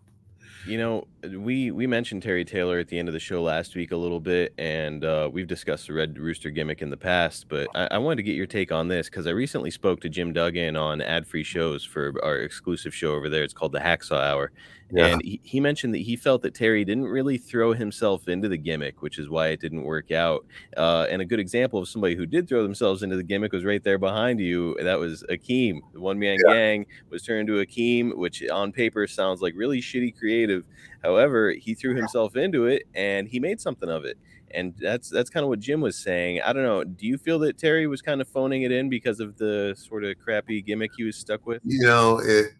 [0.66, 1.06] You know,
[1.38, 4.18] we we mentioned Terry Taylor at the end of the show last week a little
[4.20, 7.46] bit, and uh, we've discussed the Red Rooster gimmick in the past.
[7.48, 10.08] But I, I wanted to get your take on this because I recently spoke to
[10.08, 13.44] Jim Duggan on ad-free shows for our exclusive show over there.
[13.44, 14.50] It's called the Hacksaw Hour,
[14.90, 15.06] Yeah.
[15.06, 18.56] and he, he mentioned that he felt that Terry didn't really throw himself into the
[18.58, 20.44] gimmick, which is why it didn't work out.
[20.76, 23.64] Uh, and a good example of somebody who did throw themselves into the gimmick was
[23.64, 24.76] right there behind you.
[24.82, 25.80] That was Akeem.
[25.92, 26.52] The one man Yeah.
[26.52, 30.64] gang was turned to Akeem, which on paper sounds like really shitty creative.
[31.02, 34.18] However, he threw himself into it and he made something of it.
[34.54, 36.42] And that's that's kind of what Jim was saying.
[36.42, 36.84] I don't know.
[36.84, 40.04] Do you feel that Terry was kind of phoning it in because of the sort
[40.04, 41.62] of crappy gimmick he was stuck with?
[41.64, 42.52] You know, it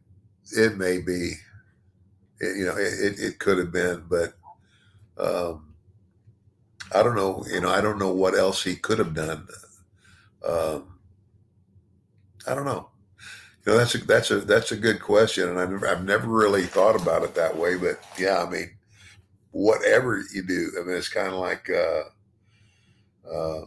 [0.57, 1.35] it may be,
[2.40, 4.35] It- you know, it, it, could have been, but
[5.18, 5.74] um,
[6.94, 7.44] I don't know.
[7.52, 9.46] You know, I don't know what else he could have done.
[10.46, 10.98] Um,
[12.46, 12.88] I don't know.
[13.64, 16.27] You know, that's a that's a that's a good question, and I've never, I've never
[16.27, 17.77] really thought about it that way.
[17.77, 18.70] But yeah, I mean,
[19.53, 22.05] whatever you do, I mean, it's kind of like, uh,
[23.31, 23.64] uh,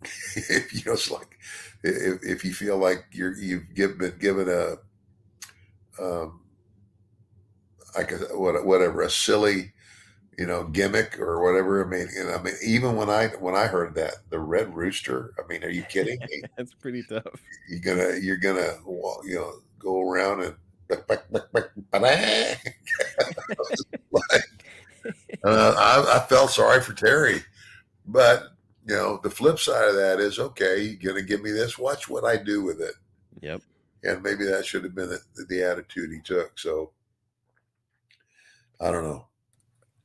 [0.36, 1.38] if you know, it's like
[1.82, 4.76] if, if you feel like you're you've give, been given a
[5.98, 6.40] um,
[7.96, 9.72] like a what- whatever a silly
[10.38, 11.84] you know gimmick or whatever.
[11.84, 15.34] I mean, and I mean, even when I when I heard that the Red Rooster,
[15.42, 16.42] I mean, are you kidding me?
[16.56, 17.24] That's pretty tough.
[17.68, 20.54] you're gonna you're gonna you know go around and
[24.12, 24.44] like
[25.44, 27.42] uh, I, I felt sorry for Terry,
[28.06, 28.48] but
[28.86, 30.96] you know the flip side of that is okay.
[31.00, 31.78] You're gonna give me this.
[31.78, 32.94] Watch what I do with it,
[33.40, 33.62] Yep.
[34.04, 36.58] and maybe that should have been the, the attitude he took.
[36.58, 36.90] So
[38.80, 39.26] I don't know.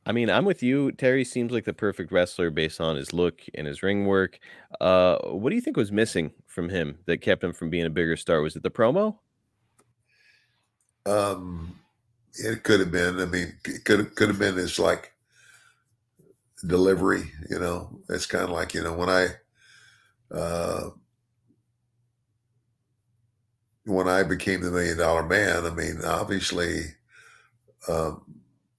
[0.07, 0.93] I mean, I'm with you.
[0.93, 4.39] Terry seems like the perfect wrestler based on his look and his ring work.
[4.79, 7.89] Uh, what do you think was missing from him that kept him from being a
[7.89, 8.41] bigger star?
[8.41, 9.17] Was it the promo?
[11.05, 11.77] Um,
[12.35, 13.19] it could have been.
[13.19, 15.11] I mean, it could could have been his like
[16.65, 17.29] delivery.
[17.49, 19.27] You know, it's kind of like you know when I
[20.33, 20.89] uh,
[23.83, 25.65] when I became the million dollar man.
[25.65, 26.93] I mean, obviously,
[27.89, 28.36] um,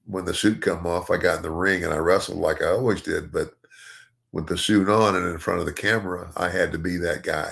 [0.09, 2.68] when the suit come off, I got in the ring and I wrestled like I
[2.68, 3.31] always did.
[3.31, 3.53] But
[4.33, 7.23] with the suit on and in front of the camera, I had to be that
[7.23, 7.51] guy.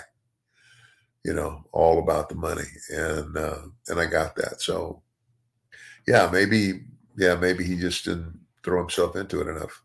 [1.23, 4.63] You know, all about the money, and uh, and I got that.
[4.63, 5.03] So,
[6.07, 6.85] yeah, maybe,
[7.17, 9.83] yeah, maybe he just didn't throw himself into it enough.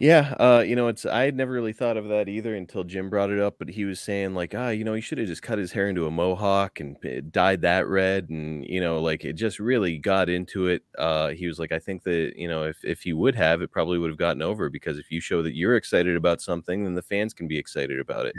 [0.00, 3.10] Yeah, uh, you know, it's I had never really thought of that either until Jim
[3.10, 5.42] brought it up, but he was saying like, ah, you know, he should have just
[5.42, 9.24] cut his hair into a mohawk and p- dyed that red, and you know, like
[9.24, 10.84] it just really got into it.
[10.96, 13.72] Uh, he was like, I think that you know, if if he would have, it
[13.72, 16.94] probably would have gotten over because if you show that you're excited about something, then
[16.94, 18.36] the fans can be excited about it.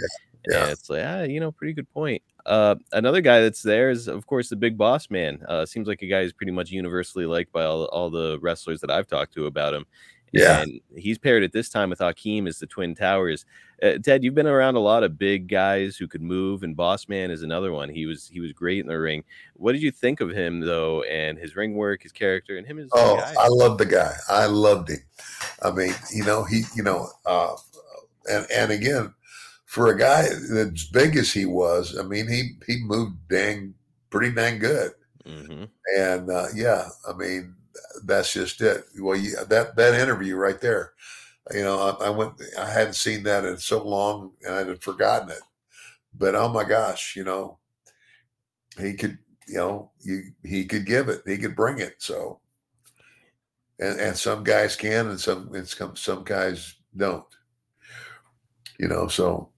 [0.49, 0.63] Yeah.
[0.63, 2.23] And it's like, ah, you know, pretty good point.
[2.45, 5.41] Uh, another guy that's there is, of course, the big boss man.
[5.47, 8.79] Uh, seems like a guy who's pretty much universally liked by all, all the wrestlers
[8.79, 9.85] that I've talked to about him.
[10.31, 10.61] Yeah.
[10.61, 13.45] And he's paired at this time with Akeem as the Twin Towers.
[13.81, 17.07] Uh, Ted, you've been around a lot of big guys who could move, and Boss
[17.07, 17.89] Man is another one.
[17.89, 19.23] He was he was great in the ring.
[19.55, 22.79] What did you think of him though, and his ring work, his character, and him
[22.79, 23.15] as a Oh.
[23.39, 24.13] I love the guy.
[24.27, 24.99] I loved him.
[25.63, 27.55] I mean, you know, he, you know, uh,
[28.29, 29.13] and and again,
[29.65, 33.73] for a guy as big as he was, I mean, he he moved dang
[34.09, 34.91] pretty dang good.
[35.25, 35.65] hmm
[35.97, 37.55] And uh, yeah, I mean,
[38.05, 38.85] that's just it.
[38.99, 40.93] Well, you, that that interview right there,
[41.53, 44.81] you know, I, I went, I hadn't seen that in so long, and I had
[44.81, 45.41] forgotten it.
[46.13, 47.59] But oh my gosh, you know,
[48.79, 51.95] he could, you know, you he could give it, he could bring it.
[51.99, 52.39] So,
[53.79, 57.25] and and some guys can, and some and some some guys don't.
[58.79, 59.49] You know, so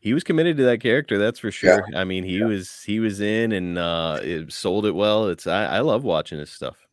[0.00, 1.84] He was committed to that character, that's for sure.
[1.94, 2.46] I mean, he Yeah.
[2.46, 5.28] was he was in and uh, it sold it well.
[5.28, 6.85] It's I, I love watching his stuff.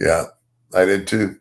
[0.00, 0.24] Yeah,
[0.74, 1.36] I did too.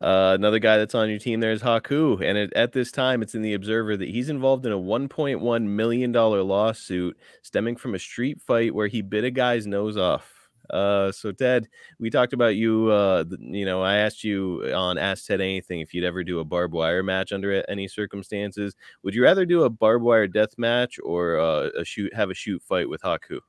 [0.00, 3.20] Uh, another guy that's on your team there is Haku, and at, at this time,
[3.20, 7.96] it's in the Observer that he's involved in a 1.1 million dollar lawsuit stemming from
[7.96, 10.32] a street fight where he bit a guy's nose off.
[10.70, 11.66] Uh, so Ted,
[11.98, 12.90] we talked about you.
[12.90, 16.44] Uh, you know, I asked you on Ask Ted Anything if you'd ever do a
[16.44, 18.76] barbed wire match under any circumstances.
[19.02, 22.34] Would you rather do a barbed wire death match or uh, a shoot have a
[22.34, 23.40] shoot fight with Haku?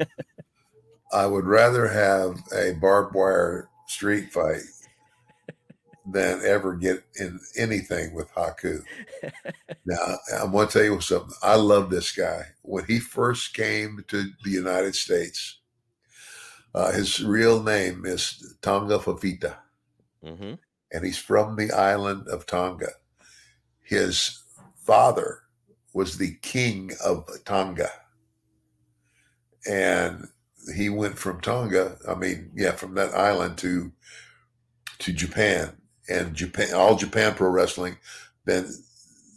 [1.12, 4.62] I would rather have a barbed wire street fight
[6.06, 8.82] than ever get in anything with Haku.
[9.86, 11.34] now, I'm going to tell you something.
[11.42, 12.42] I love this guy.
[12.62, 15.58] When he first came to the United States,
[16.74, 19.56] uh, his real name is Tonga Fifita.
[20.24, 20.54] hmm
[20.92, 22.90] and he's from the island of Tonga.
[23.82, 24.42] His
[24.76, 25.40] father
[25.94, 27.90] was the king of Tonga.
[29.66, 30.28] And
[30.74, 33.92] he went from Tonga, I mean, yeah, from that island to
[35.00, 35.76] to Japan.
[36.08, 37.96] And Japan all Japan Pro Wrestling
[38.44, 38.66] then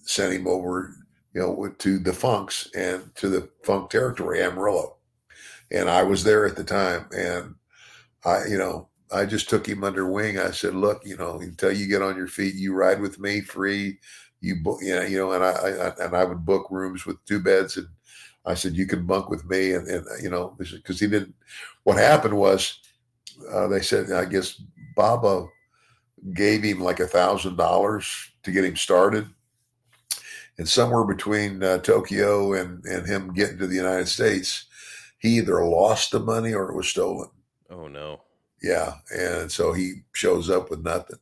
[0.03, 0.95] sent him over,
[1.33, 4.97] you know, to the Funks and to the Funk territory, Amarillo.
[5.71, 7.55] And I was there at the time and
[8.23, 10.39] I, you know, I just took him under wing.
[10.39, 13.41] I said, look, you know, until you get on your feet, you ride with me
[13.41, 13.99] free.
[14.41, 17.23] You book, you know, you know, and I, I and I would book rooms with
[17.25, 17.88] two beds, and
[18.45, 21.34] I said you can bunk with me, and, and you know, because he didn't.
[21.84, 22.79] What happened was,
[23.51, 24.62] uh, they said, I guess
[24.95, 25.47] Baba
[26.34, 29.27] gave him like a thousand dollars to get him started,
[30.58, 34.65] and somewhere between uh, Tokyo and and him getting to the United States,
[35.17, 37.29] he either lost the money or it was stolen.
[37.69, 38.21] Oh no.
[38.62, 41.19] Yeah, and so he shows up with nothing.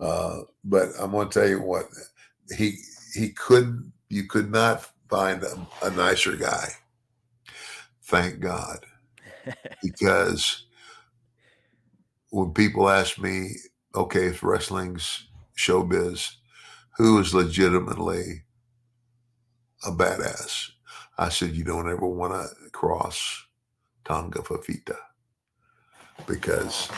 [0.00, 1.84] Uh, but I'm going to tell you what
[2.56, 2.76] he
[3.14, 3.92] he couldn't.
[4.08, 6.68] You could not find a, a nicer guy.
[8.04, 8.78] Thank God,
[9.82, 10.64] because
[12.30, 13.56] when people ask me,
[13.94, 16.30] okay, if wrestling's showbiz,
[16.96, 18.44] who is legitimately
[19.86, 20.70] a badass?
[21.18, 23.44] I said, you don't ever want to cross
[24.06, 24.96] Tonga Fifita
[26.26, 26.88] because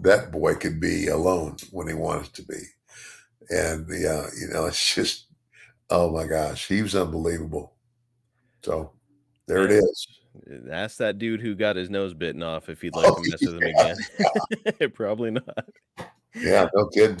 [0.00, 2.62] that boy could be alone when he wants to be.
[3.50, 5.27] And yeah, you know, it's just
[5.90, 7.74] oh my gosh, he was unbelievable.
[8.62, 8.92] So
[9.46, 10.06] there it is.
[10.70, 13.40] Ask that dude who got his nose bitten off if he'd like Oh, to mess
[13.40, 13.74] with him
[14.74, 14.90] again.
[14.94, 15.64] Probably not.
[16.34, 17.20] Yeah, no kidding.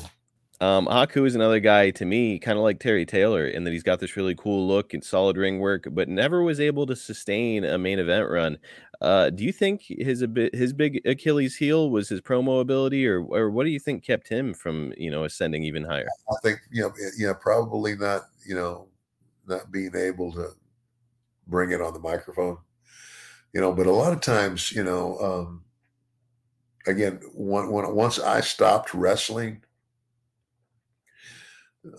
[0.60, 3.84] Um, Haku is another guy to me, kind of like Terry Taylor, in that he's
[3.84, 7.64] got this really cool look and solid ring work, but never was able to sustain
[7.64, 8.58] a main event run.
[9.00, 13.06] Uh, do you think his a bit his big Achilles heel was his promo ability,
[13.06, 16.08] or or what do you think kept him from you know ascending even higher?
[16.28, 18.88] I think you know, eh, yeah, probably not, you know,
[19.46, 20.48] not being able to
[21.46, 22.56] bring it on the microphone,
[23.52, 23.72] you know.
[23.74, 25.64] But a lot of times, you know, um,
[26.86, 29.62] again, once I stopped wrestling,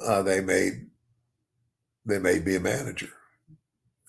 [0.03, 0.87] uh, they made
[2.05, 3.11] they made me a manager,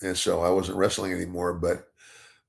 [0.02, 1.54] and so I wasn't wrestling anymore.
[1.54, 1.88] But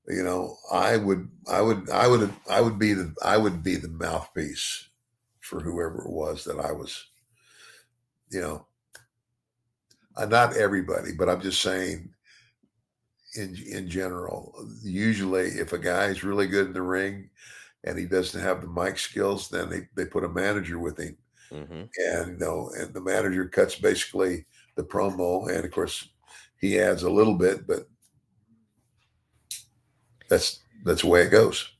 [0.08, 3.76] you know, I would, I would, I would, I would be the, I would be
[3.76, 4.88] the mouthpiece
[5.40, 7.06] for whoever it was that I was,
[8.30, 8.66] you know,
[10.16, 12.12] uh, not everybody, but I'm just saying
[13.36, 14.54] in in general.
[14.82, 17.30] Usually, if a guy's really good in the ring
[17.84, 21.16] and he doesn't have the mic skills, then they, they put a manager with him,
[21.50, 24.46] hmm and you know, and the manager cuts basically
[24.76, 26.08] the promo, and of course,
[26.60, 27.88] he adds a little bit, but
[30.28, 31.70] that's that's the way it goes.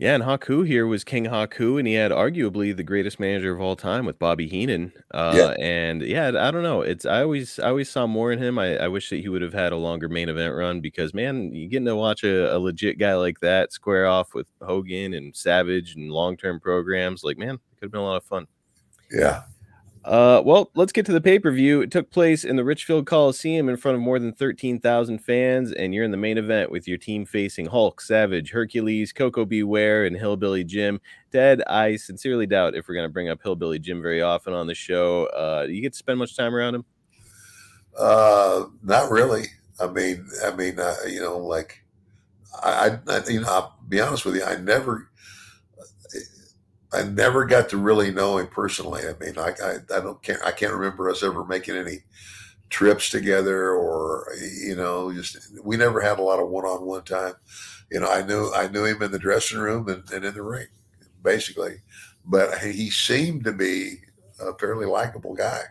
[0.00, 3.60] Yeah, and Haku here was King Haku, and he had arguably the greatest manager of
[3.60, 4.94] all time with Bobby Heenan.
[5.10, 5.54] Uh, Yeah.
[5.62, 6.80] and yeah, I don't know.
[6.80, 8.58] It's I always I always saw more in him.
[8.58, 11.54] I, I wish that he would have had a longer main event run because man,
[11.54, 15.36] you getting to watch a, a legit guy like that square off with Hogan and
[15.36, 18.46] Savage and long term programs, like man, it could have been a lot of fun.
[19.12, 19.42] Yeah,
[20.02, 21.82] Uh, well, let's get to the pay per view.
[21.82, 25.92] It took place in the Richfield Coliseum in front of more than 13,000 fans, and
[25.92, 29.62] you're in the main event with your team facing Hulk, Savage, Hercules, Koko B.
[29.62, 31.00] Ware, and Hillbilly Jim.
[31.30, 34.66] Ted, I sincerely doubt if we're going to bring up Hillbilly Jim very often on
[34.66, 35.26] the show.
[35.26, 36.84] Uh, do you get to spend much time around him?
[37.98, 39.44] uh, not really.
[39.78, 41.84] I mean, I mean, uh, you know, like
[42.62, 45.09] I, I, I- you know, I'll be honest with you, I never,
[46.92, 49.02] I never got to really know him personally.
[49.02, 52.00] I mean, I, I, I don't can't, I can't remember us ever making any
[52.68, 54.28] trips together or
[54.64, 57.34] you know, just we never had a lot of one-on-one time.
[57.90, 60.42] You know, I knew I knew him in the dressing room and, and in the
[60.42, 60.68] ring,
[61.22, 61.76] basically.
[62.24, 64.00] But he seemed to be
[64.40, 65.62] a fairly likable guy.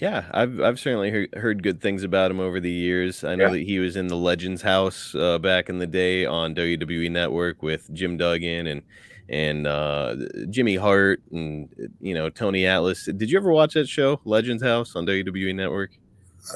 [0.00, 3.24] Yeah, I've I've certainly heard, heard good things about him over the years.
[3.24, 3.50] I know Yeah.
[3.50, 7.62] that he was in the Legends House uh, back in the day on WWE Network
[7.62, 8.82] with Jim Duggan and
[9.28, 10.16] and uh,
[10.50, 11.68] Jimmy Hart and
[12.00, 13.04] you know Tony Atlas.
[13.04, 15.90] Did you ever watch that show, Legends House, on WWE Network?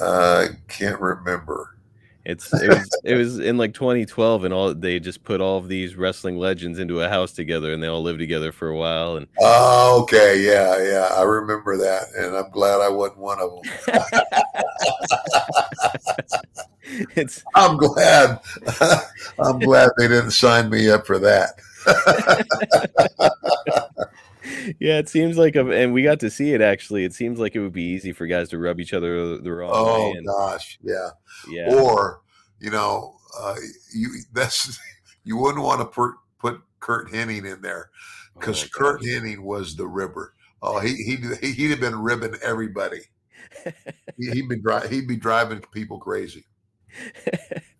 [0.01, 1.77] I can't remember.
[2.25, 5.67] It's it was it was in like 2012, and all they just put all of
[5.67, 9.17] these wrestling legends into a house together, and they all lived together for a while.
[9.17, 13.51] And Oh, okay, yeah, yeah, I remember that, and I'm glad I wasn't one of
[13.51, 13.61] them.
[17.15, 18.39] it's I'm glad.
[19.39, 21.59] I'm glad they didn't sign me up for that.
[24.79, 27.05] Yeah, it seems like a, and we got to see it actually.
[27.05, 29.71] It seems like it would be easy for guys to rub each other the wrong
[29.73, 30.17] Oh way.
[30.17, 31.09] And, gosh, yeah.
[31.49, 32.21] yeah, Or
[32.59, 33.55] you know, uh,
[33.95, 34.77] you that's
[35.23, 37.89] you wouldn't want to put put Curt Hennig in there
[38.33, 39.09] because Oh, Curt gosh.
[39.09, 40.33] Hennig was the ribber.
[40.61, 43.01] Oh, he he he'd have been ribbing everybody.
[44.17, 46.43] He- He'd be dri- he'd be driving people crazy.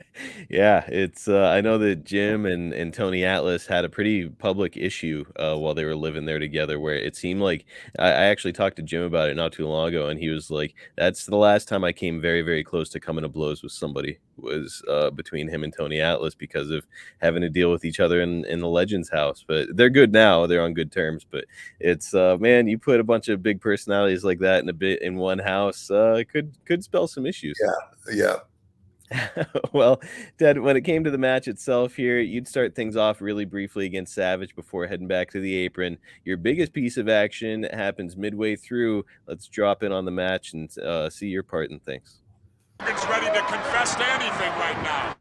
[0.49, 1.27] yeah, it's.
[1.27, 5.55] Uh, I know that Jim and, and Tony Atlas had a pretty public issue uh,
[5.55, 7.65] while they were living there together, where it seemed like
[7.99, 10.51] I, I actually talked to Jim about it not too long ago, and he was
[10.51, 13.71] like, "That's the last time I came very, very close to coming to blows with
[13.71, 16.85] somebody was uh, between him and Tony Atlas because of
[17.21, 19.43] having to deal with each other in, in the Legends house.
[19.47, 21.25] But they're good now; they're on good terms.
[21.29, 21.45] But
[21.79, 25.01] it's uh, man, you put a bunch of big personalities like that in a bit
[25.01, 27.57] in one house, uh, it could could spell some issues.
[27.61, 28.35] Yeah, yeah,
[29.73, 30.01] well,
[30.37, 33.85] Ted, when it came to the match itself here, you'd start things off really briefly
[33.85, 35.97] against Savage before heading back to the apron.
[36.25, 39.05] Your biggest piece of action happens midway through.
[39.27, 42.19] Let's drop in on the match and uh, see your part in things.
[42.79, 45.15] Hogan's ready to confess to anything right now.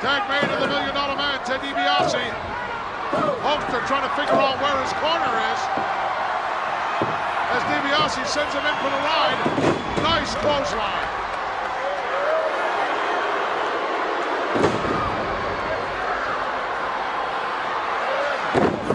[0.00, 2.56] Tag made of the million dollar man, Ted DiBiase.
[3.40, 5.60] Hulkster trying to figure out where his corner is.
[7.56, 9.40] As DiBiase sends him in for the ride.
[10.02, 11.08] Nice clothesline.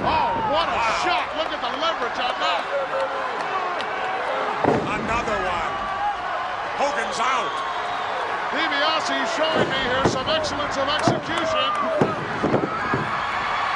[0.05, 1.25] Oh, what a shot.
[1.39, 2.63] Look at the leverage on that.
[5.01, 5.73] Another one.
[6.77, 7.71] Hogan's out.
[9.11, 11.67] DiBiase showing me here some excellence of execution.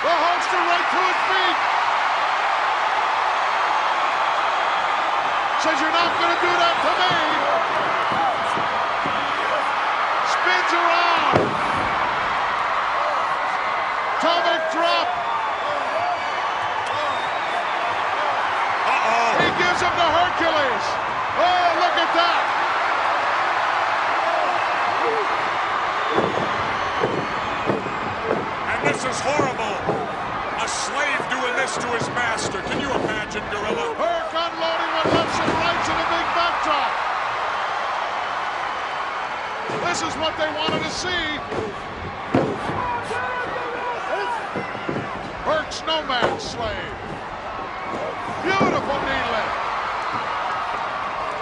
[0.04, 1.58] The Hulkster right to his feet.
[5.60, 7.16] Says you're not going to do that to me.
[10.32, 11.36] Spins around.
[14.16, 15.08] Atomic drop.
[18.88, 19.30] Uh-oh.
[19.42, 20.86] He gives him to Hercules.
[21.36, 22.56] Oh, look at that.
[28.72, 29.76] And this is horrible.
[30.62, 31.22] A slave
[31.78, 32.62] to his master.
[32.62, 33.92] Can you imagine, Gorilla?
[34.00, 36.92] Herc unloading with lefts and rights in a big backdrop.
[39.84, 41.26] This is what they wanted to see.
[45.44, 46.96] Herc's no man's slave.
[48.48, 49.60] Beautiful knee lift.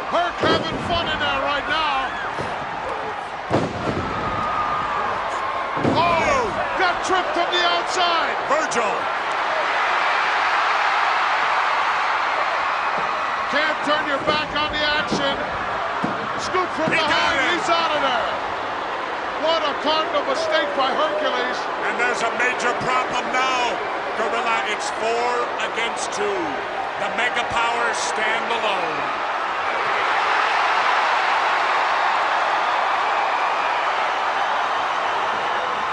[0.10, 2.10] Herc having fun in there right now.
[5.94, 6.42] Oh,
[6.82, 8.34] got tripped from the outside.
[8.50, 9.23] Virgil.
[14.14, 15.34] Your back on the action.
[16.38, 17.49] Scoop from He behind.
[17.49, 18.30] He's out of there.
[19.41, 21.57] What a cardinal mistake by Hercules.
[21.89, 23.74] And there's a major problem now.
[24.22, 26.41] Gorilla, it's four against two.
[27.01, 28.97] The Mega Powers stand alone.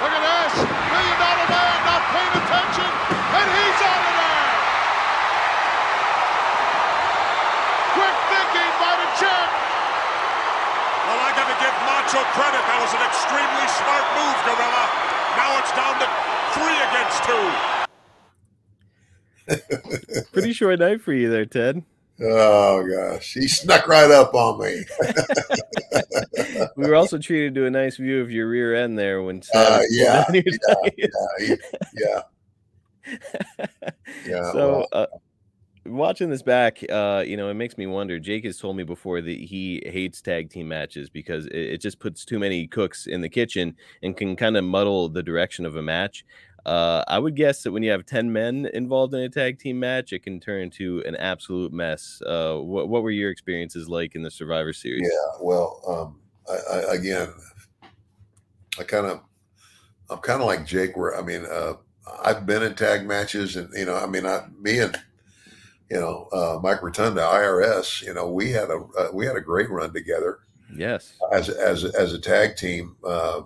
[0.04, 0.54] Look at this.
[0.60, 2.90] Million dollar man not paying attention.
[3.32, 4.48] And he's out of there.
[7.90, 9.50] Quick thinking by the champ.
[11.10, 12.62] Well, I gotta give Macho credit.
[12.70, 14.86] That was an extremely smart move, Gorilla.
[15.34, 16.06] Now it's down to
[16.54, 17.18] three against
[19.48, 19.56] two.
[20.32, 21.82] Pretty short night for you there, Ted.
[22.22, 24.84] Oh gosh, he snuck right up on me.
[26.76, 29.80] We were also treated to a nice view of your rear end there when Uh,
[29.90, 30.42] Savage yeah, yeah,
[30.98, 31.56] yeah,
[31.94, 32.22] yeah,
[34.26, 34.52] yeah.
[34.52, 35.06] so well, uh,
[35.86, 39.22] watching this back uh you know it makes me wonder jake has told me before
[39.22, 43.22] that he hates tag team matches because it, it just puts too many cooks in
[43.22, 46.24] the kitchen and can kind of muddle the direction of a match
[46.66, 49.80] uh i would guess that when you have 10 men involved in a tag team
[49.80, 54.14] match it can turn into an absolute mess uh what, what were your experiences like
[54.14, 55.30] in the survivor series yeah.
[55.40, 57.28] Well, um, I, I, again,
[58.78, 59.20] I kind of,
[60.08, 60.96] I'm kind of like Jake.
[60.96, 61.74] Where I mean, uh,
[62.24, 64.96] I've been in tag matches, and you know, I mean, I, me and
[65.90, 68.02] you know, uh, Mike Rotunda, IRS.
[68.02, 70.40] You know, we had a uh, we had a great run together.
[70.74, 72.96] yes as as as a tag team.
[73.04, 73.42] Uh,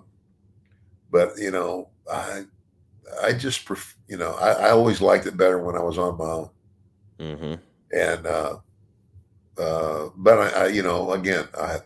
[1.11, 2.43] but you know, I
[3.23, 6.17] I just pref- you know I, I always liked it better when I was on
[6.17, 6.49] my own.
[7.19, 7.55] hmm
[7.93, 8.57] And uh,
[9.57, 11.79] uh, but I, I you know again I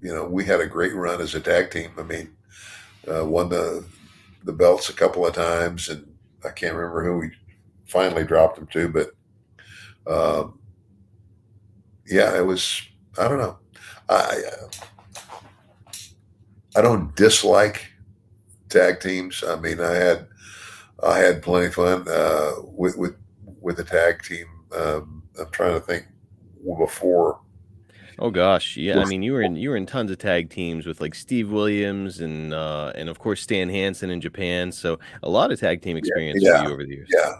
[0.00, 1.90] you know we had a great run as a tag team.
[1.98, 2.36] I mean,
[3.12, 3.84] uh, won the
[4.44, 6.06] the belts a couple of times, and
[6.44, 7.30] I can't remember who we
[7.86, 9.10] finally dropped them to, but
[10.06, 10.58] um,
[12.06, 12.82] yeah, it was.
[13.18, 13.58] I don't know.
[14.08, 14.40] I
[16.76, 17.89] I don't dislike
[18.70, 19.44] tag teams.
[19.46, 20.26] I mean, I had
[21.02, 23.16] I had plenty of fun uh, with with
[23.60, 24.46] with the tag team.
[24.76, 26.06] Um, I'm trying to think
[26.78, 27.40] before.
[28.18, 29.00] Oh gosh, yeah.
[29.00, 31.50] I mean, you were in you were in tons of tag teams with like Steve
[31.50, 34.70] Williams and uh, and of course Stan Hansen in Japan.
[34.72, 37.08] So a lot of tag team experience yeah, for you over the years.
[37.12, 37.32] Yeah.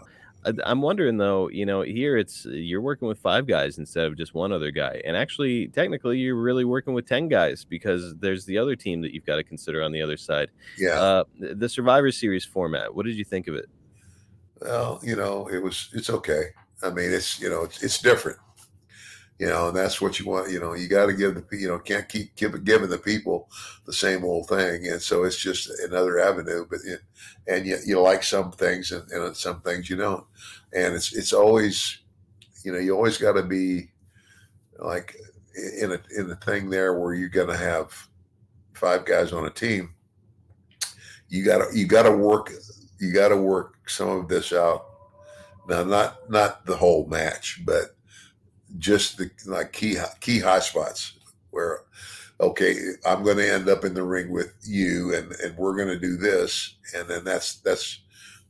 [0.43, 4.33] I'm wondering though, you know, here it's you're working with five guys instead of just
[4.33, 8.57] one other guy, and actually, technically, you're really working with ten guys because there's the
[8.57, 10.49] other team that you've got to consider on the other side.
[10.77, 10.99] Yeah.
[10.99, 12.93] Uh, the Survivor Series format.
[12.95, 13.69] What did you think of it?
[14.61, 16.45] Well, you know, it was it's okay.
[16.83, 18.39] I mean, it's you know, it's, it's different.
[19.41, 20.51] You know, and that's what you want.
[20.51, 23.49] You know, you got to give the you know can't keep give, giving the people
[23.87, 26.67] the same old thing, and so it's just another avenue.
[26.69, 26.99] But it,
[27.47, 30.23] and you, you like some things, and, and some things you don't.
[30.73, 32.01] And it's it's always,
[32.63, 33.89] you know, you always got to be
[34.77, 35.15] like
[35.81, 37.91] in a in a thing there where you're going to have
[38.75, 39.95] five guys on a team.
[41.29, 42.51] You got to you got to work
[42.99, 44.85] you got to work some of this out.
[45.67, 47.95] Now, not not the whole match, but
[48.77, 51.13] just the like key key high spots
[51.51, 51.81] where,
[52.39, 55.89] okay, I'm going to end up in the ring with you, and and we're going
[55.89, 58.01] to do this, and then that's that's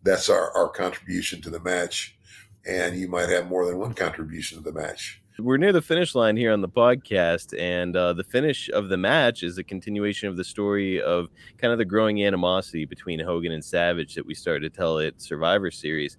[0.03, 2.17] that's our our contribution to the match,
[2.65, 5.21] and you might have more than one contribution to the match.
[5.39, 8.97] We're near the finish line here on the podcast, and uh, the finish of the
[8.97, 13.51] match is a continuation of the story of kind of the growing animosity between Hogan
[13.51, 16.17] and Savage that we started to tell at Survivor Series.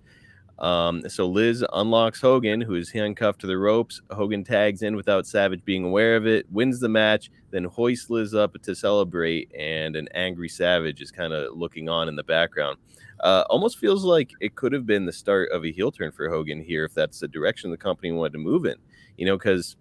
[0.59, 4.01] Um, so Liz unlocks Hogan, who is handcuffed to the ropes.
[4.11, 8.35] Hogan tags in without Savage being aware of it, wins the match, then hoists Liz
[8.35, 12.79] up to celebrate, and an angry Savage is kind of looking on in the background.
[13.21, 16.29] Uh, almost feels like it could have been the start of a heel turn for
[16.29, 18.77] Hogan here if that's the direction the company wanted to move in
[19.17, 19.77] you know, because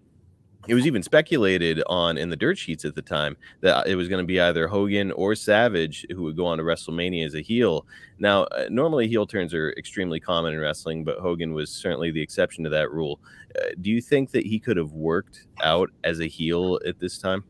[0.68, 4.08] it was even speculated on in the dirt sheets at the time that it was
[4.08, 7.40] going to be either Hogan or Savage who would go on to WrestleMania as a
[7.40, 7.86] heel.
[8.18, 12.22] Now, uh, normally heel turns are extremely common in wrestling, but Hogan was certainly the
[12.22, 13.18] exception to that rule.
[13.56, 17.18] Uh, do you think that he could have worked out as a heel at this
[17.18, 17.44] time?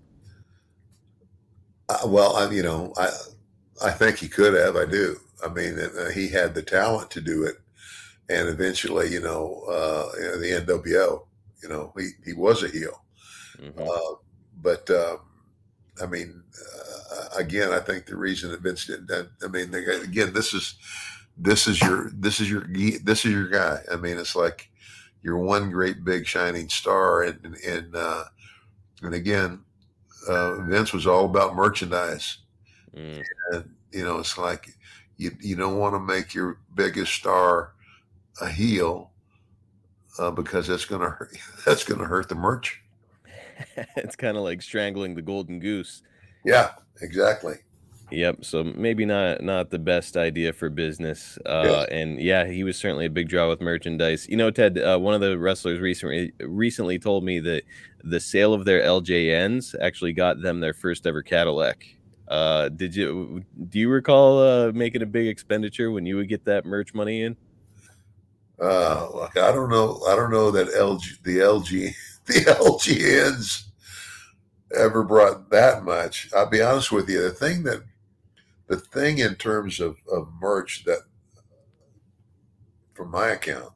[1.89, 3.11] Uh, well, I, you know, I
[3.85, 4.77] I think he could have.
[4.77, 5.17] I do.
[5.45, 7.57] I mean, uh, he had the talent to do it,
[8.29, 11.27] and eventually, you know, uh, you know, the NWO,
[11.63, 13.03] you know, he he was a heel.
[13.59, 13.79] Mhm.
[13.79, 14.17] Uh,
[14.63, 15.19] but um,
[16.03, 16.43] I mean,
[17.13, 19.31] uh, again, I think the reason that Vince did that.
[19.45, 20.75] I mean, they, again, this is
[21.37, 22.67] this is your this is your
[23.03, 23.81] this is your guy.
[23.93, 24.69] I mean, it's like
[25.23, 28.25] you're one great big shining star, and and uh,
[29.03, 29.61] and again,
[30.29, 32.39] uh, Vince was all about merchandise,
[32.97, 33.23] Mm.
[33.53, 34.77] and you know, it's like
[35.17, 37.73] you you don't want to make your biggest star
[38.41, 39.12] a heel
[40.19, 42.83] uh, because that's gonna hurt, that's gonna hurt the merch.
[43.97, 46.03] it's kind of like strangling the golden goose.
[46.45, 47.57] Yeah, exactly.
[48.13, 48.45] Yep.
[48.45, 51.39] So maybe not not the best idea for business.
[51.47, 54.29] Uh, and yeah, he was certainly a big draw with merchandise.
[54.29, 57.63] You know, Ted, uh, one of the wrestlers recently recently told me that
[58.05, 61.87] the sale of their LJNs actually got them their first ever Cadillac.
[62.29, 66.45] Uh, did you do you recall uh, making a big expenditure when you would get
[66.45, 67.37] that merch money in?
[68.63, 71.95] Uh, like I don't know, I don't know that LG, the LG,
[72.27, 73.65] the LJNs
[74.77, 76.31] ever brought that much.
[76.35, 77.23] I'll be honest with you.
[77.23, 77.83] The thing that,
[78.69, 81.01] the thing in terms of, of merch that,
[82.95, 83.73] from my account,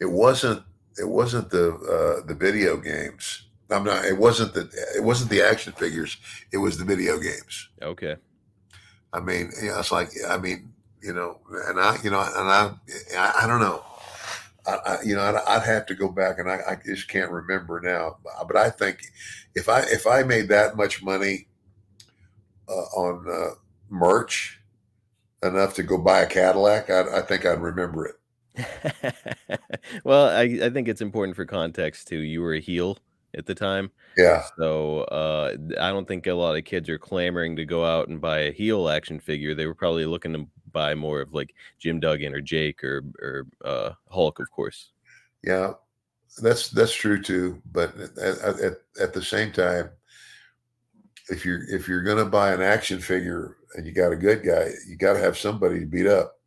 [0.00, 0.62] it wasn't,
[0.96, 3.48] it wasn't the, uh, the video games.
[3.70, 6.16] I'm not, it wasn't the, it wasn't the action figures.
[6.52, 7.70] It was the video games.
[7.82, 8.14] Okay.
[9.12, 10.73] I mean, you know, it's like, I mean,
[11.04, 11.38] you know,
[11.68, 12.72] and I, you know, and I,
[13.16, 13.82] I, I don't know.
[14.66, 17.30] I, I, you know, I'd, I'd have to go back, and I, I just can't
[17.30, 18.16] remember now.
[18.46, 19.00] But I think
[19.54, 21.48] if I if I made that much money
[22.68, 23.54] uh, on uh,
[23.90, 24.60] merch
[25.42, 28.14] enough to go buy a Cadillac, I, I think I'd remember it.
[30.04, 32.20] well, I, I think it's important for context too.
[32.20, 32.98] You were a heel
[33.36, 33.90] at the time.
[34.16, 38.08] Yeah, So uh, I don't think a lot of kids are clamoring to go out
[38.08, 39.54] and buy a heel action figure.
[39.54, 43.46] They were probably looking to buy more of like Jim Duggan or Jake or or
[43.64, 44.90] uh, Hulk, of course.
[45.42, 45.72] yeah,
[46.42, 47.62] that's that's true too.
[47.72, 49.88] But at, at, at the same time,
[51.30, 54.70] if you're if you're gonna buy an action figure and you got a good guy,
[54.86, 56.38] you got to have somebody to beat up.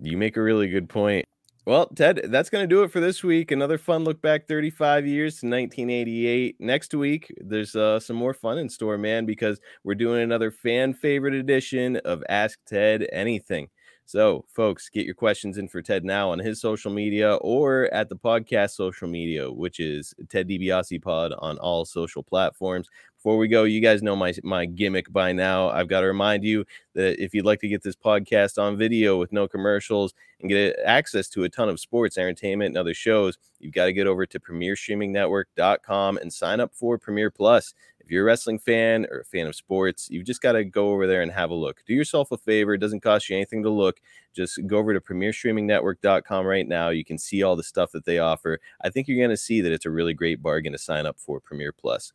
[0.00, 1.24] You make a really good point.
[1.66, 3.50] Well, Ted, that's going to do it for this week.
[3.50, 6.56] Another fun look back 35 years to 1988.
[6.60, 10.94] Next week, there's uh, some more fun in store, man, because we're doing another fan
[10.94, 13.68] favorite edition of Ask Ted Anything.
[14.08, 18.08] So, folks, get your questions in for Ted now on his social media or at
[18.08, 22.88] the podcast social media, which is Ted DiBiase Pod on all social platforms.
[23.16, 25.70] Before we go, you guys know my my gimmick by now.
[25.70, 26.64] I've got to remind you
[26.94, 30.76] that if you'd like to get this podcast on video with no commercials and get
[30.84, 34.24] access to a ton of sports, entertainment, and other shows, you've got to get over
[34.26, 37.74] to premierstreamingnetwork.com and sign up for Premier Plus
[38.06, 40.90] if you're a wrestling fan or a fan of sports, you've just got to go
[40.90, 41.82] over there and have a look.
[41.86, 42.72] Do yourself a favor.
[42.72, 44.00] It doesn't cost you anything to look.
[44.32, 46.90] Just go over to premierstreamingnetwork.com right now.
[46.90, 48.60] You can see all the stuff that they offer.
[48.80, 51.18] I think you're going to see that it's a really great bargain to sign up
[51.18, 52.12] for Premier Plus.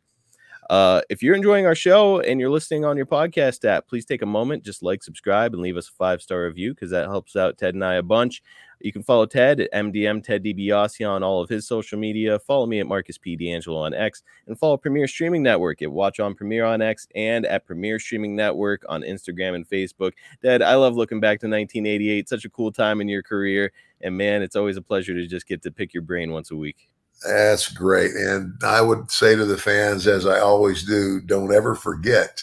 [0.69, 4.21] Uh, if you're enjoying our show and you're listening on your podcast app, please take
[4.21, 7.35] a moment, just like, subscribe, and leave us a five star review because that helps
[7.35, 8.41] out Ted and I a bunch.
[8.84, 12.39] You can follow Ted at MDM Ted DiBiase on all of his social media.
[12.39, 13.38] Follow me at Marcus P.
[13.38, 17.45] DeAngelo on X and follow Premier Streaming Network at Watch on Premier on X and
[17.45, 20.13] at Premier Streaming Network on Instagram and Facebook.
[20.41, 22.27] Ted, I love looking back to 1988.
[22.27, 23.71] Such a cool time in your career.
[24.01, 26.55] And man, it's always a pleasure to just get to pick your brain once a
[26.55, 26.89] week.
[27.25, 28.11] That's great.
[28.11, 32.41] And I would say to the fans, as I always do, don't ever forget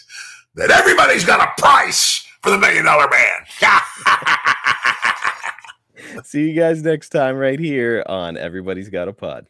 [0.55, 3.45] that everybody's got a price for the million dollar man.
[6.25, 9.47] See you guys next time right here on Everybody's Got a Pod.